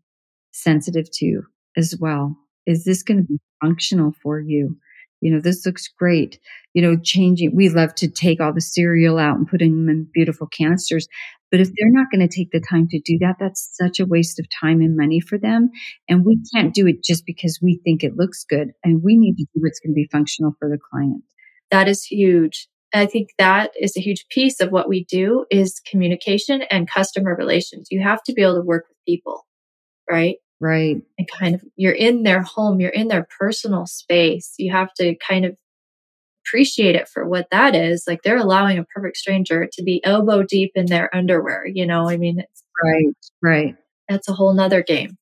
sensitive 0.51 1.09
to 1.11 1.43
as 1.77 1.95
well. 1.97 2.35
Is 2.65 2.83
this 2.83 3.03
going 3.03 3.19
to 3.19 3.23
be 3.23 3.39
functional 3.63 4.11
for 4.21 4.41
you? 4.41 4.77
You 5.21 5.31
know, 5.31 5.39
this 5.39 5.65
looks 5.65 5.87
great. 5.87 6.37
You 6.73 6.81
know, 6.81 6.97
changing, 7.01 7.55
we 7.55 7.69
love 7.69 7.95
to 7.95 8.09
take 8.09 8.41
all 8.41 8.53
the 8.53 8.61
cereal 8.61 9.17
out 9.17 9.37
and 9.37 9.47
put 9.47 9.61
them 9.61 9.87
in 9.87 10.09
beautiful 10.13 10.47
canisters. 10.47 11.07
But 11.51 11.61
if 11.61 11.67
they're 11.67 11.91
not 11.91 12.07
going 12.11 12.27
to 12.27 12.35
take 12.35 12.51
the 12.51 12.59
time 12.59 12.87
to 12.89 12.99
do 12.99 13.17
that, 13.19 13.35
that's 13.39 13.69
such 13.73 13.99
a 13.99 14.05
waste 14.05 14.39
of 14.39 14.47
time 14.61 14.81
and 14.81 14.97
money 14.97 15.19
for 15.19 15.37
them. 15.37 15.69
And 16.09 16.25
we 16.25 16.41
can't 16.53 16.73
do 16.73 16.87
it 16.87 17.03
just 17.03 17.25
because 17.25 17.59
we 17.61 17.79
think 17.83 18.03
it 18.03 18.17
looks 18.17 18.43
good. 18.43 18.69
And 18.83 19.01
we 19.03 19.17
need 19.17 19.35
to 19.37 19.45
do 19.53 19.61
what's 19.61 19.79
going 19.79 19.91
to 19.91 19.95
be 19.95 20.09
functional 20.11 20.53
for 20.59 20.69
the 20.69 20.77
client. 20.91 21.23
That 21.71 21.87
is 21.87 22.03
huge. 22.03 22.67
I 22.93 23.05
think 23.05 23.29
that 23.37 23.71
is 23.79 23.97
a 23.97 24.01
huge 24.01 24.25
piece 24.29 24.61
of 24.61 24.71
what 24.71 24.87
we 24.87 25.05
do 25.05 25.45
is 25.51 25.81
communication 25.89 26.61
and 26.63 26.89
customer 26.89 27.35
relations. 27.35 27.87
You 27.91 28.01
have 28.01 28.23
to 28.23 28.33
be 28.33 28.41
able 28.41 28.55
to 28.55 28.61
work 28.61 28.85
with 28.89 28.97
people, 29.05 29.45
right? 30.09 30.37
Right. 30.59 30.97
And 31.17 31.29
kind 31.29 31.55
of, 31.55 31.61
you're 31.75 31.93
in 31.93 32.23
their 32.23 32.41
home, 32.41 32.79
you're 32.79 32.89
in 32.89 33.09
their 33.09 33.27
personal 33.37 33.85
space. 33.85 34.53
You 34.57 34.71
have 34.71 34.93
to 34.95 35.15
kind 35.15 35.45
of 35.45 35.55
appreciate 36.47 36.95
it 36.95 37.07
for 37.07 37.27
what 37.27 37.47
that 37.51 37.75
is. 37.75 38.03
Like 38.07 38.21
they're 38.23 38.37
allowing 38.37 38.77
a 38.77 38.85
perfect 38.85 39.17
stranger 39.17 39.67
to 39.71 39.83
be 39.83 40.03
elbow 40.03 40.43
deep 40.43 40.71
in 40.75 40.85
their 40.87 41.13
underwear, 41.15 41.65
you 41.67 41.85
know? 41.85 42.09
I 42.09 42.17
mean, 42.17 42.39
it's 42.39 42.63
right, 42.83 43.15
right. 43.41 43.75
That's 44.09 44.29
a 44.29 44.33
whole 44.33 44.53
nother 44.53 44.83
game. 44.83 45.17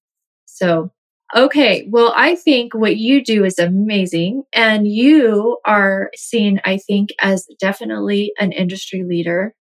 So, 0.45 0.91
okay. 1.35 1.87
Well, 1.89 2.13
I 2.15 2.35
think 2.35 2.73
what 2.73 2.97
you 2.97 3.23
do 3.23 3.43
is 3.43 3.59
amazing. 3.59 4.43
And 4.53 4.87
you 4.87 5.57
are 5.65 6.11
seen, 6.15 6.61
I 6.65 6.77
think, 6.77 7.09
as 7.19 7.45
definitely 7.59 8.31
an 8.39 8.51
industry 8.51 9.03
leader 9.03 9.53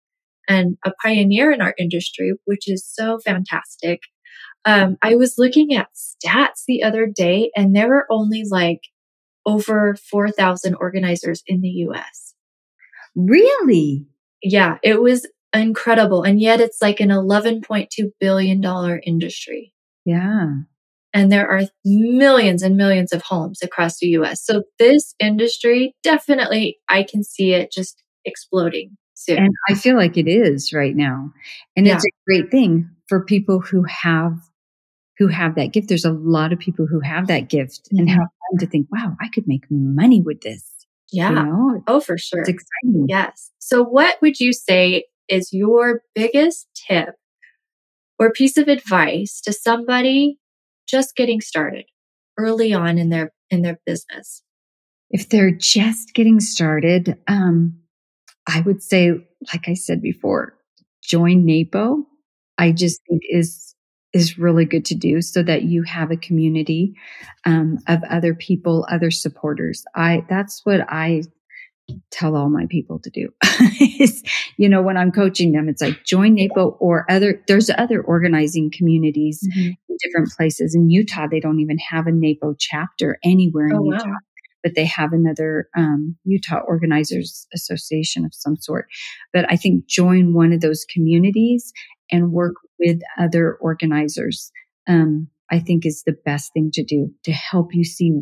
and 0.49 0.77
a 0.85 0.91
pioneer 1.01 1.51
in 1.51 1.61
our 1.61 1.73
industry, 1.77 2.33
which 2.45 2.69
is 2.69 2.85
so 2.85 3.19
fantastic. 3.19 4.01
Um, 4.65 4.97
I 5.01 5.15
was 5.15 5.35
looking 5.37 5.73
at 5.73 5.89
stats 5.93 6.63
the 6.67 6.83
other 6.83 7.07
day 7.07 7.51
and 7.55 7.75
there 7.75 7.89
were 7.89 8.07
only 8.09 8.43
like 8.49 8.81
over 9.45 9.95
4,000 9.95 10.75
organizers 10.75 11.43
in 11.47 11.61
the 11.61 11.69
US. 11.69 12.33
Really? 13.15 14.07
Yeah, 14.41 14.77
it 14.83 15.01
was 15.01 15.27
incredible. 15.53 16.23
And 16.23 16.39
yet 16.39 16.59
it's 16.59 16.81
like 16.81 16.99
an 16.99 17.09
$11.2 17.09 17.87
billion 18.19 18.99
industry. 19.03 19.73
Yeah. 20.05 20.47
And 21.13 21.31
there 21.31 21.47
are 21.47 21.63
millions 21.85 22.63
and 22.63 22.75
millions 22.75 23.13
of 23.13 23.21
homes 23.21 23.61
across 23.61 23.99
the 23.99 24.07
US. 24.07 24.43
So 24.43 24.63
this 24.79 25.13
industry 25.19 25.95
definitely, 26.03 26.79
I 26.89 27.03
can 27.03 27.23
see 27.23 27.53
it 27.53 27.71
just 27.71 28.03
exploding 28.25 28.97
soon. 29.13 29.37
And 29.37 29.53
I 29.69 29.75
feel 29.75 29.95
like 29.95 30.17
it 30.17 30.27
is 30.27 30.73
right 30.73 30.95
now. 30.95 31.31
And 31.77 31.85
yeah. 31.85 31.95
it's 31.95 32.05
a 32.05 32.11
great 32.25 32.49
thing 32.49 32.89
for 33.07 33.23
people 33.23 33.59
who 33.59 33.83
have 33.83 34.39
who 35.19 35.27
have 35.27 35.55
that 35.55 35.71
gift. 35.71 35.89
There's 35.89 36.05
a 36.05 36.11
lot 36.11 36.51
of 36.51 36.59
people 36.59 36.87
who 36.87 36.99
have 36.99 37.27
that 37.27 37.47
gift 37.47 37.85
mm-hmm. 37.85 37.99
and 37.99 38.09
have 38.09 38.27
fun 38.53 38.59
to 38.59 38.67
think, 38.67 38.87
wow, 38.91 39.15
I 39.21 39.29
could 39.33 39.47
make 39.47 39.65
money 39.69 40.21
with 40.21 40.41
this. 40.41 40.69
Yeah. 41.11 41.29
You 41.29 41.35
know? 41.35 41.83
Oh, 41.87 41.99
for 41.99 42.17
sure. 42.17 42.41
It's 42.41 42.49
exciting. 42.49 43.05
Yes. 43.07 43.51
So 43.59 43.83
what 43.83 44.21
would 44.21 44.39
you 44.39 44.53
say 44.53 45.05
is 45.29 45.53
your 45.53 46.01
biggest 46.15 46.67
tip 46.87 47.15
or 48.19 48.31
piece 48.31 48.57
of 48.57 48.67
advice 48.67 49.41
to 49.41 49.53
somebody 49.53 50.39
just 50.87 51.15
getting 51.15 51.41
started 51.41 51.85
early 52.37 52.73
on 52.73 52.97
in 52.97 53.09
their 53.09 53.31
in 53.49 53.61
their 53.61 53.79
business? 53.85 54.43
If 55.09 55.29
they're 55.29 55.51
just 55.51 56.13
getting 56.15 56.39
started, 56.39 57.17
um, 57.27 57.77
I 58.47 58.61
would 58.61 58.81
say, 58.81 59.11
like 59.53 59.67
I 59.67 59.75
said 59.75 60.01
before, 60.01 60.57
join 61.03 61.45
NAPO. 61.45 62.03
I 62.57 62.71
just 62.71 63.01
think 63.07 63.21
is 63.29 63.72
is 64.13 64.37
really 64.37 64.65
good 64.65 64.85
to 64.85 64.95
do 64.95 65.21
so 65.21 65.41
that 65.43 65.63
you 65.63 65.83
have 65.83 66.11
a 66.11 66.17
community 66.17 66.93
um, 67.45 67.79
of 67.87 67.99
other 68.09 68.35
people, 68.35 68.85
other 68.89 69.11
supporters. 69.11 69.83
I 69.95 70.25
that's 70.29 70.61
what 70.63 70.81
I 70.87 71.23
tell 72.11 72.35
all 72.35 72.49
my 72.49 72.65
people 72.69 72.99
to 72.99 73.09
do. 73.09 73.29
is, 73.99 74.23
you 74.57 74.69
know, 74.69 74.81
when 74.81 74.97
I'm 74.97 75.11
coaching 75.11 75.51
them, 75.51 75.67
it's 75.67 75.81
like 75.81 76.05
join 76.05 76.35
NAPO 76.35 76.77
or 76.79 77.05
other. 77.09 77.41
There's 77.47 77.69
other 77.69 78.01
organizing 78.01 78.71
communities 78.71 79.45
mm-hmm. 79.49 79.71
in 79.89 79.97
different 80.01 80.29
places. 80.31 80.75
In 80.75 80.89
Utah, 80.89 81.27
they 81.29 81.39
don't 81.39 81.59
even 81.59 81.77
have 81.79 82.07
a 82.07 82.11
NAPO 82.11 82.55
chapter 82.59 83.17
anywhere 83.23 83.67
in 83.67 83.75
oh, 83.75 83.83
Utah. 83.83 84.07
Wow. 84.07 84.15
But 84.61 84.75
they 84.75 84.85
have 84.85 85.11
another 85.11 85.67
um, 85.75 86.15
Utah 86.23 86.61
Organizers 86.65 87.47
Association 87.53 88.23
of 88.23 88.33
some 88.33 88.55
sort. 88.55 88.87
But 89.33 89.45
I 89.51 89.57
think 89.57 89.87
join 89.87 90.33
one 90.33 90.53
of 90.53 90.61
those 90.61 90.85
communities 90.89 91.73
and 92.13 92.31
work 92.31 92.53
with 92.79 93.01
other 93.19 93.55
organizers, 93.55 94.51
um, 94.87 95.27
I 95.51 95.59
think 95.59 95.85
is 95.85 96.03
the 96.05 96.15
best 96.25 96.53
thing 96.53 96.69
to 96.73 96.83
do 96.83 97.11
to 97.23 97.31
help 97.33 97.73
you 97.73 97.83
see 97.83 98.13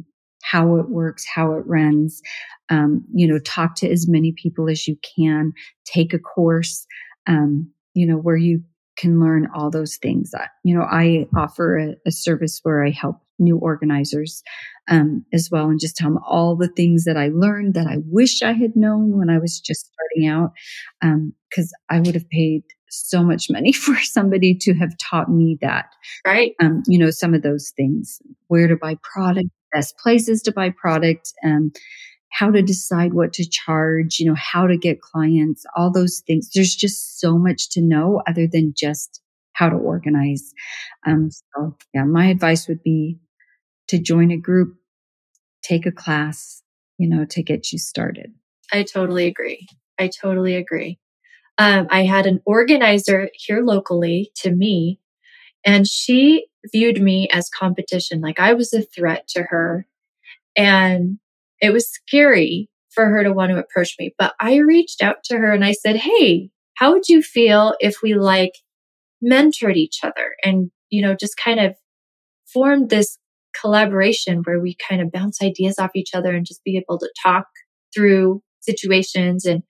how 0.43 0.77
it 0.77 0.89
works, 0.89 1.25
how 1.27 1.53
it 1.53 1.63
runs. 1.67 2.21
Um, 2.69 3.05
you 3.13 3.27
know, 3.27 3.37
talk 3.37 3.75
to 3.75 3.91
as 3.91 4.07
many 4.07 4.33
people 4.35 4.69
as 4.69 4.87
you 4.87 4.97
can, 5.15 5.51
take 5.85 6.13
a 6.13 6.19
course, 6.19 6.87
um, 7.27 7.69
you 7.93 8.07
know, 8.07 8.15
where 8.15 8.37
you 8.37 8.63
can 8.97 9.19
learn 9.19 9.47
all 9.53 9.69
those 9.69 9.97
things. 9.97 10.31
You 10.63 10.75
know, 10.75 10.83
I 10.83 11.27
offer 11.35 11.77
a, 11.77 11.95
a 12.07 12.11
service 12.11 12.59
where 12.63 12.85
I 12.85 12.91
help 12.91 13.17
new 13.39 13.57
organizers 13.57 14.41
um, 14.89 15.25
as 15.33 15.49
well 15.51 15.65
and 15.65 15.79
just 15.79 15.97
tell 15.97 16.09
them 16.09 16.19
all 16.25 16.55
the 16.55 16.69
things 16.69 17.03
that 17.03 17.17
I 17.17 17.29
learned 17.33 17.73
that 17.73 17.87
I 17.87 17.97
wish 18.05 18.41
I 18.41 18.53
had 18.53 18.75
known 18.75 19.17
when 19.17 19.29
I 19.29 19.37
was 19.37 19.59
just 19.59 19.91
starting 19.91 20.29
out. 20.29 20.51
Because 21.01 21.73
um, 21.73 21.97
I 21.97 21.99
would 21.99 22.15
have 22.15 22.29
paid 22.29 22.63
so 22.91 23.23
much 23.23 23.49
money 23.49 23.71
for 23.73 23.95
somebody 23.99 24.53
to 24.55 24.73
have 24.75 24.97
taught 24.97 25.31
me 25.31 25.57
that. 25.61 25.93
Right. 26.25 26.53
Um, 26.59 26.83
you 26.87 26.99
know, 26.99 27.09
some 27.09 27.33
of 27.33 27.41
those 27.41 27.71
things, 27.75 28.21
where 28.47 28.67
to 28.67 28.75
buy 28.75 28.97
product, 29.01 29.49
best 29.73 29.97
places 29.97 30.41
to 30.43 30.51
buy 30.51 30.69
product, 30.69 31.33
um, 31.43 31.71
how 32.31 32.49
to 32.49 32.61
decide 32.61 33.13
what 33.13 33.33
to 33.33 33.49
charge, 33.49 34.19
you 34.19 34.25
know, 34.25 34.35
how 34.35 34.65
to 34.67 34.77
get 34.77 35.01
clients, 35.01 35.65
all 35.75 35.91
those 35.91 36.21
things. 36.25 36.49
There's 36.53 36.75
just 36.75 37.19
so 37.19 37.37
much 37.37 37.69
to 37.71 37.81
know 37.81 38.21
other 38.27 38.47
than 38.47 38.73
just 38.75 39.21
how 39.53 39.69
to 39.69 39.75
organize. 39.75 40.53
Um, 41.05 41.29
so 41.31 41.75
yeah, 41.93 42.05
my 42.05 42.27
advice 42.27 42.67
would 42.67 42.81
be 42.83 43.19
to 43.89 43.99
join 43.99 44.31
a 44.31 44.37
group, 44.37 44.75
take 45.61 45.85
a 45.85 45.91
class, 45.91 46.63
you 46.97 47.09
know, 47.09 47.25
to 47.25 47.43
get 47.43 47.73
you 47.73 47.79
started. 47.79 48.33
I 48.71 48.83
totally 48.83 49.27
agree. 49.27 49.67
I 49.99 50.07
totally 50.07 50.55
agree. 50.55 51.00
Um, 51.61 51.85
I 51.91 52.05
had 52.05 52.25
an 52.25 52.41
organizer 52.43 53.29
here 53.35 53.61
locally 53.61 54.31
to 54.37 54.49
me, 54.49 54.99
and 55.63 55.85
she 55.85 56.47
viewed 56.73 56.99
me 56.99 57.29
as 57.31 57.49
competition. 57.49 58.19
Like 58.19 58.39
I 58.39 58.53
was 58.53 58.73
a 58.73 58.81
threat 58.81 59.27
to 59.35 59.43
her. 59.43 59.85
And 60.55 61.19
it 61.61 61.71
was 61.71 61.91
scary 61.91 62.67
for 62.89 63.05
her 63.05 63.23
to 63.23 63.31
want 63.31 63.51
to 63.51 63.59
approach 63.59 63.95
me. 63.99 64.15
But 64.17 64.33
I 64.39 64.57
reached 64.57 65.03
out 65.03 65.23
to 65.25 65.37
her 65.37 65.53
and 65.53 65.63
I 65.63 65.73
said, 65.73 65.97
Hey, 65.97 66.49
how 66.77 66.93
would 66.93 67.07
you 67.07 67.21
feel 67.21 67.75
if 67.79 67.97
we 68.01 68.15
like 68.15 68.53
mentored 69.23 69.75
each 69.75 69.99
other 70.01 70.35
and, 70.43 70.71
you 70.89 71.03
know, 71.03 71.15
just 71.15 71.37
kind 71.37 71.59
of 71.59 71.75
formed 72.51 72.89
this 72.89 73.19
collaboration 73.59 74.41
where 74.45 74.59
we 74.59 74.75
kind 74.89 74.99
of 74.99 75.11
bounce 75.11 75.43
ideas 75.43 75.75
off 75.77 75.91
each 75.93 76.15
other 76.15 76.33
and 76.33 76.47
just 76.47 76.63
be 76.63 76.75
able 76.75 76.97
to 76.97 77.09
talk 77.23 77.45
through 77.93 78.41
situations 78.61 79.45
and 79.45 79.61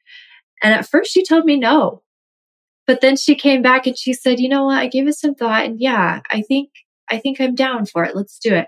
and 0.61 0.73
at 0.73 0.87
first 0.87 1.11
she 1.11 1.23
told 1.25 1.45
me 1.45 1.57
no. 1.57 2.01
But 2.87 3.01
then 3.01 3.15
she 3.15 3.35
came 3.35 3.61
back 3.61 3.87
and 3.87 3.97
she 3.97 4.13
said, 4.13 4.39
you 4.39 4.49
know 4.49 4.65
what? 4.65 4.77
I 4.77 4.87
gave 4.87 5.07
it 5.07 5.15
some 5.17 5.35
thought 5.35 5.65
and 5.65 5.79
yeah, 5.79 6.21
I 6.31 6.41
think, 6.41 6.69
I 7.09 7.19
think 7.19 7.39
I'm 7.39 7.55
down 7.55 7.85
for 7.85 8.03
it. 8.03 8.15
Let's 8.15 8.39
do 8.39 8.53
it. 8.53 8.67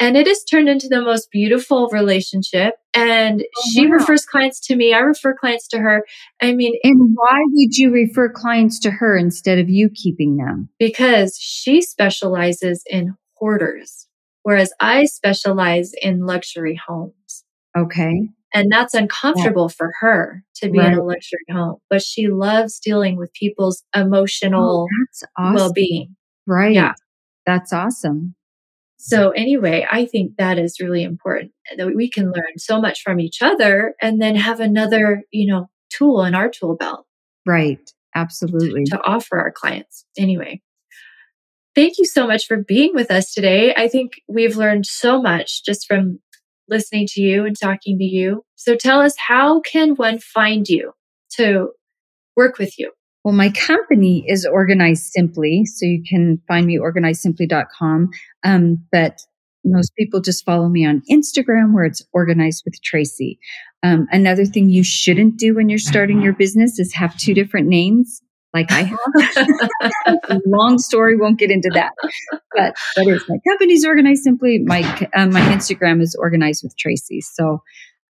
And 0.00 0.16
it 0.16 0.26
has 0.26 0.42
turned 0.42 0.68
into 0.68 0.88
the 0.88 1.00
most 1.02 1.30
beautiful 1.30 1.88
relationship. 1.92 2.74
And 2.94 3.42
Oh, 3.42 3.62
she 3.72 3.86
wow. 3.86 3.92
refers 3.94 4.24
clients 4.24 4.58
to 4.66 4.74
me. 4.76 4.92
I 4.92 4.98
refer 4.98 5.34
clients 5.38 5.68
to 5.68 5.78
her. 5.78 6.04
I 6.42 6.52
mean, 6.52 6.74
And 6.82 7.10
why 7.14 7.38
would 7.52 7.76
you 7.76 7.92
refer 7.92 8.28
clients 8.28 8.80
to 8.80 8.90
her 8.90 9.16
instead 9.16 9.58
of 9.60 9.68
you 9.70 9.88
keeping 9.90 10.36
them? 10.36 10.68
because 10.80 11.36
she 11.38 11.80
specializes 11.80 12.82
in 12.90 13.14
hoarders, 13.34 14.08
whereas 14.42 14.72
I 14.80 15.04
specialize 15.04 15.92
in 16.02 16.26
luxury 16.26 16.80
homes. 16.88 17.44
Okay. 17.76 18.28
And 18.54 18.70
that's 18.70 18.94
uncomfortable 18.94 19.68
for 19.68 19.92
her 20.00 20.44
to 20.56 20.70
be 20.70 20.78
in 20.78 20.94
a 20.94 21.02
luxury 21.02 21.40
home, 21.50 21.78
but 21.90 22.02
she 22.02 22.28
loves 22.28 22.78
dealing 22.78 23.16
with 23.16 23.32
people's 23.34 23.82
oh, 23.94 24.00
emotional 24.02 24.86
Oh, 24.88 25.32
awesome. 25.36 25.54
well 25.54 25.72
being. 25.72 26.14
right. 26.46 26.72
yeah. 26.72 26.94
That's 27.46 27.72
awesome. 27.72 28.34
So, 28.96 29.30
anyway, 29.32 29.86
I 29.90 30.06
think 30.06 30.36
that 30.38 30.58
is 30.58 30.80
really 30.80 31.02
important 31.02 31.52
that 31.76 31.94
we 31.94 32.08
can 32.08 32.26
learn 32.32 32.56
so 32.56 32.80
much 32.80 33.02
from 33.02 33.20
each 33.20 33.42
other 33.42 33.94
and 34.00 34.22
then 34.22 34.34
have 34.36 34.60
another, 34.60 35.24
you 35.30 35.46
know, 35.52 35.66
tool 35.90 36.24
in 36.24 36.34
our 36.34 36.48
tool 36.48 36.76
belt 36.76 37.04
Right. 37.44 37.80
Absolutely. 38.14 38.84
to 38.86 38.98
offer 39.04 39.38
our 39.38 39.50
clients. 39.52 40.06
Anyway, 40.16 40.62
thank 41.74 41.98
you 41.98 42.04
so 42.06 42.26
much 42.26 42.46
for 42.46 42.56
being 42.56 42.92
with 42.94 43.10
us 43.10 43.32
today. 43.34 43.74
I 43.76 43.88
think 43.88 44.12
we've 44.28 44.56
learned 44.56 44.86
so 44.86 45.20
much 45.20 45.64
just 45.64 45.86
from 45.86 46.20
listening 46.74 47.06
to 47.10 47.20
you 47.20 47.46
and 47.46 47.56
talking 47.58 47.98
to 47.98 48.04
you. 48.04 48.42
So, 48.56 48.76
tell 48.76 49.00
us 49.00 49.14
how 49.16 49.60
can 49.60 49.94
one 49.94 50.18
find 50.18 50.68
you 50.68 50.92
to 51.36 51.68
work 52.36 52.58
with 52.58 52.78
you? 52.78 52.92
Well, 53.22 53.34
my 53.34 53.50
company 53.50 54.24
is 54.28 54.44
Organized 54.44 55.04
Simply, 55.12 55.64
so 55.64 55.86
you 55.86 56.02
can 56.06 56.42
find 56.46 56.66
me 56.66 56.78
organizedsimply.com. 56.78 58.10
Um, 58.44 58.84
but 58.92 59.20
most 59.64 59.94
people 59.96 60.20
just 60.20 60.44
follow 60.44 60.68
me 60.68 60.84
on 60.84 61.02
Instagram 61.10 61.72
where 61.72 61.84
it's 61.84 62.02
organized 62.12 62.62
with 62.66 62.80
Tracy. 62.82 63.38
Um, 63.82 64.06
another 64.10 64.44
thing 64.44 64.68
you 64.68 64.84
shouldn't 64.84 65.38
do 65.38 65.54
when 65.54 65.70
you're 65.70 65.78
starting 65.78 66.20
your 66.20 66.34
business 66.34 66.78
is 66.78 66.92
have 66.94 67.16
two 67.16 67.32
different 67.32 67.68
names 67.68 68.20
like 68.54 68.70
I 68.70 68.82
have. 68.82 70.40
Long 70.46 70.78
story, 70.78 71.16
won't 71.16 71.38
get 71.38 71.50
into 71.50 71.70
that. 71.74 71.92
But 72.54 72.74
that 72.96 73.06
is 73.06 73.22
my 73.28 73.36
company's 73.46 73.84
Organized 73.84 74.22
Simply. 74.22 74.60
My, 74.60 74.82
uh, 75.14 75.26
my 75.26 75.40
Instagram 75.40 76.00
is 76.00 76.16
Organized 76.18 76.62
with 76.62 76.76
Tracy. 76.78 77.20
So, 77.20 77.62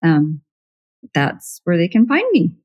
um, 0.03 0.43
that's 1.15 1.61
where 1.65 1.77
they 1.77 1.89
can 1.89 2.07
find 2.07 2.25
me. 2.33 2.57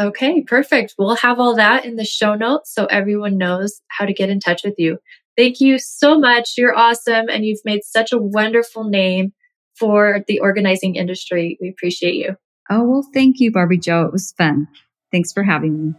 Okay, 0.00 0.42
perfect. 0.42 0.94
We'll 0.98 1.16
have 1.16 1.38
all 1.38 1.56
that 1.56 1.84
in 1.84 1.96
the 1.96 2.04
show 2.04 2.34
notes 2.34 2.72
so 2.74 2.86
everyone 2.86 3.36
knows 3.36 3.80
how 3.88 4.06
to 4.06 4.12
get 4.12 4.30
in 4.30 4.40
touch 4.40 4.62
with 4.64 4.74
you. 4.78 4.98
Thank 5.36 5.60
you 5.60 5.78
so 5.78 6.18
much. 6.18 6.54
You're 6.56 6.76
awesome 6.76 7.26
and 7.28 7.44
you've 7.44 7.60
made 7.64 7.84
such 7.84 8.12
a 8.12 8.18
wonderful 8.18 8.84
name 8.84 9.32
for 9.78 10.24
the 10.28 10.40
organizing 10.40 10.96
industry. 10.96 11.58
We 11.60 11.68
appreciate 11.68 12.14
you. 12.14 12.36
Oh, 12.70 12.84
well, 12.84 13.06
thank 13.12 13.38
you, 13.38 13.50
Barbie 13.50 13.78
Joe. 13.78 14.02
It 14.02 14.12
was 14.12 14.32
fun. 14.32 14.68
Thanks 15.10 15.32
for 15.32 15.42
having 15.42 15.88
me. 15.88 15.94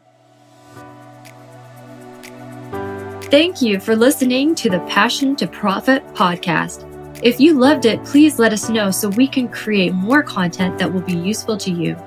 Thank 3.33 3.63
you 3.63 3.79
for 3.79 3.95
listening 3.95 4.53
to 4.53 4.69
the 4.69 4.81
Passion 4.81 5.35
to 5.37 5.47
Profit 5.47 6.05
podcast. 6.13 6.87
If 7.23 7.39
you 7.39 7.55
loved 7.55 7.85
it, 7.85 8.05
please 8.05 8.37
let 8.37 8.53
us 8.53 8.69
know 8.69 8.91
so 8.91 9.09
we 9.09 9.27
can 9.27 9.47
create 9.47 9.91
more 9.91 10.21
content 10.21 10.77
that 10.77 10.93
will 10.93 11.01
be 11.01 11.15
useful 11.15 11.57
to 11.57 11.71
you. 11.71 11.97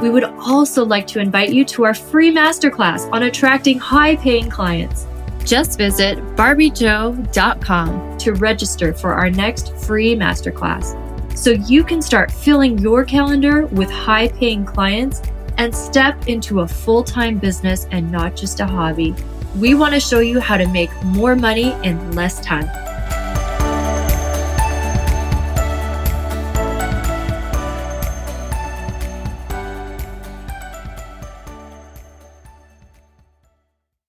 We 0.00 0.10
would 0.10 0.24
also 0.24 0.84
like 0.84 1.06
to 1.06 1.18
invite 1.18 1.48
you 1.48 1.64
to 1.64 1.86
our 1.86 1.94
free 1.94 2.30
masterclass 2.30 3.10
on 3.10 3.22
attracting 3.22 3.78
high 3.78 4.16
paying 4.16 4.50
clients. 4.50 5.06
Just 5.46 5.78
visit 5.78 6.18
barbiejoe.com 6.36 8.18
to 8.18 8.34
register 8.34 8.92
for 8.92 9.14
our 9.14 9.30
next 9.30 9.74
free 9.78 10.14
masterclass 10.14 10.94
so 11.38 11.52
you 11.52 11.84
can 11.84 12.02
start 12.02 12.30
filling 12.30 12.76
your 12.80 13.02
calendar 13.02 13.64
with 13.68 13.90
high 13.90 14.28
paying 14.28 14.66
clients 14.66 15.22
and 15.56 15.74
step 15.74 16.28
into 16.28 16.60
a 16.60 16.68
full 16.68 17.02
time 17.02 17.38
business 17.38 17.86
and 17.92 18.12
not 18.12 18.36
just 18.36 18.60
a 18.60 18.66
hobby. 18.66 19.14
We 19.56 19.74
want 19.74 19.94
to 19.94 20.00
show 20.00 20.20
you 20.20 20.38
how 20.38 20.58
to 20.58 20.66
make 20.68 20.90
more 21.02 21.34
money 21.34 21.72
in 21.82 22.12
less 22.12 22.40
time. 22.40 22.68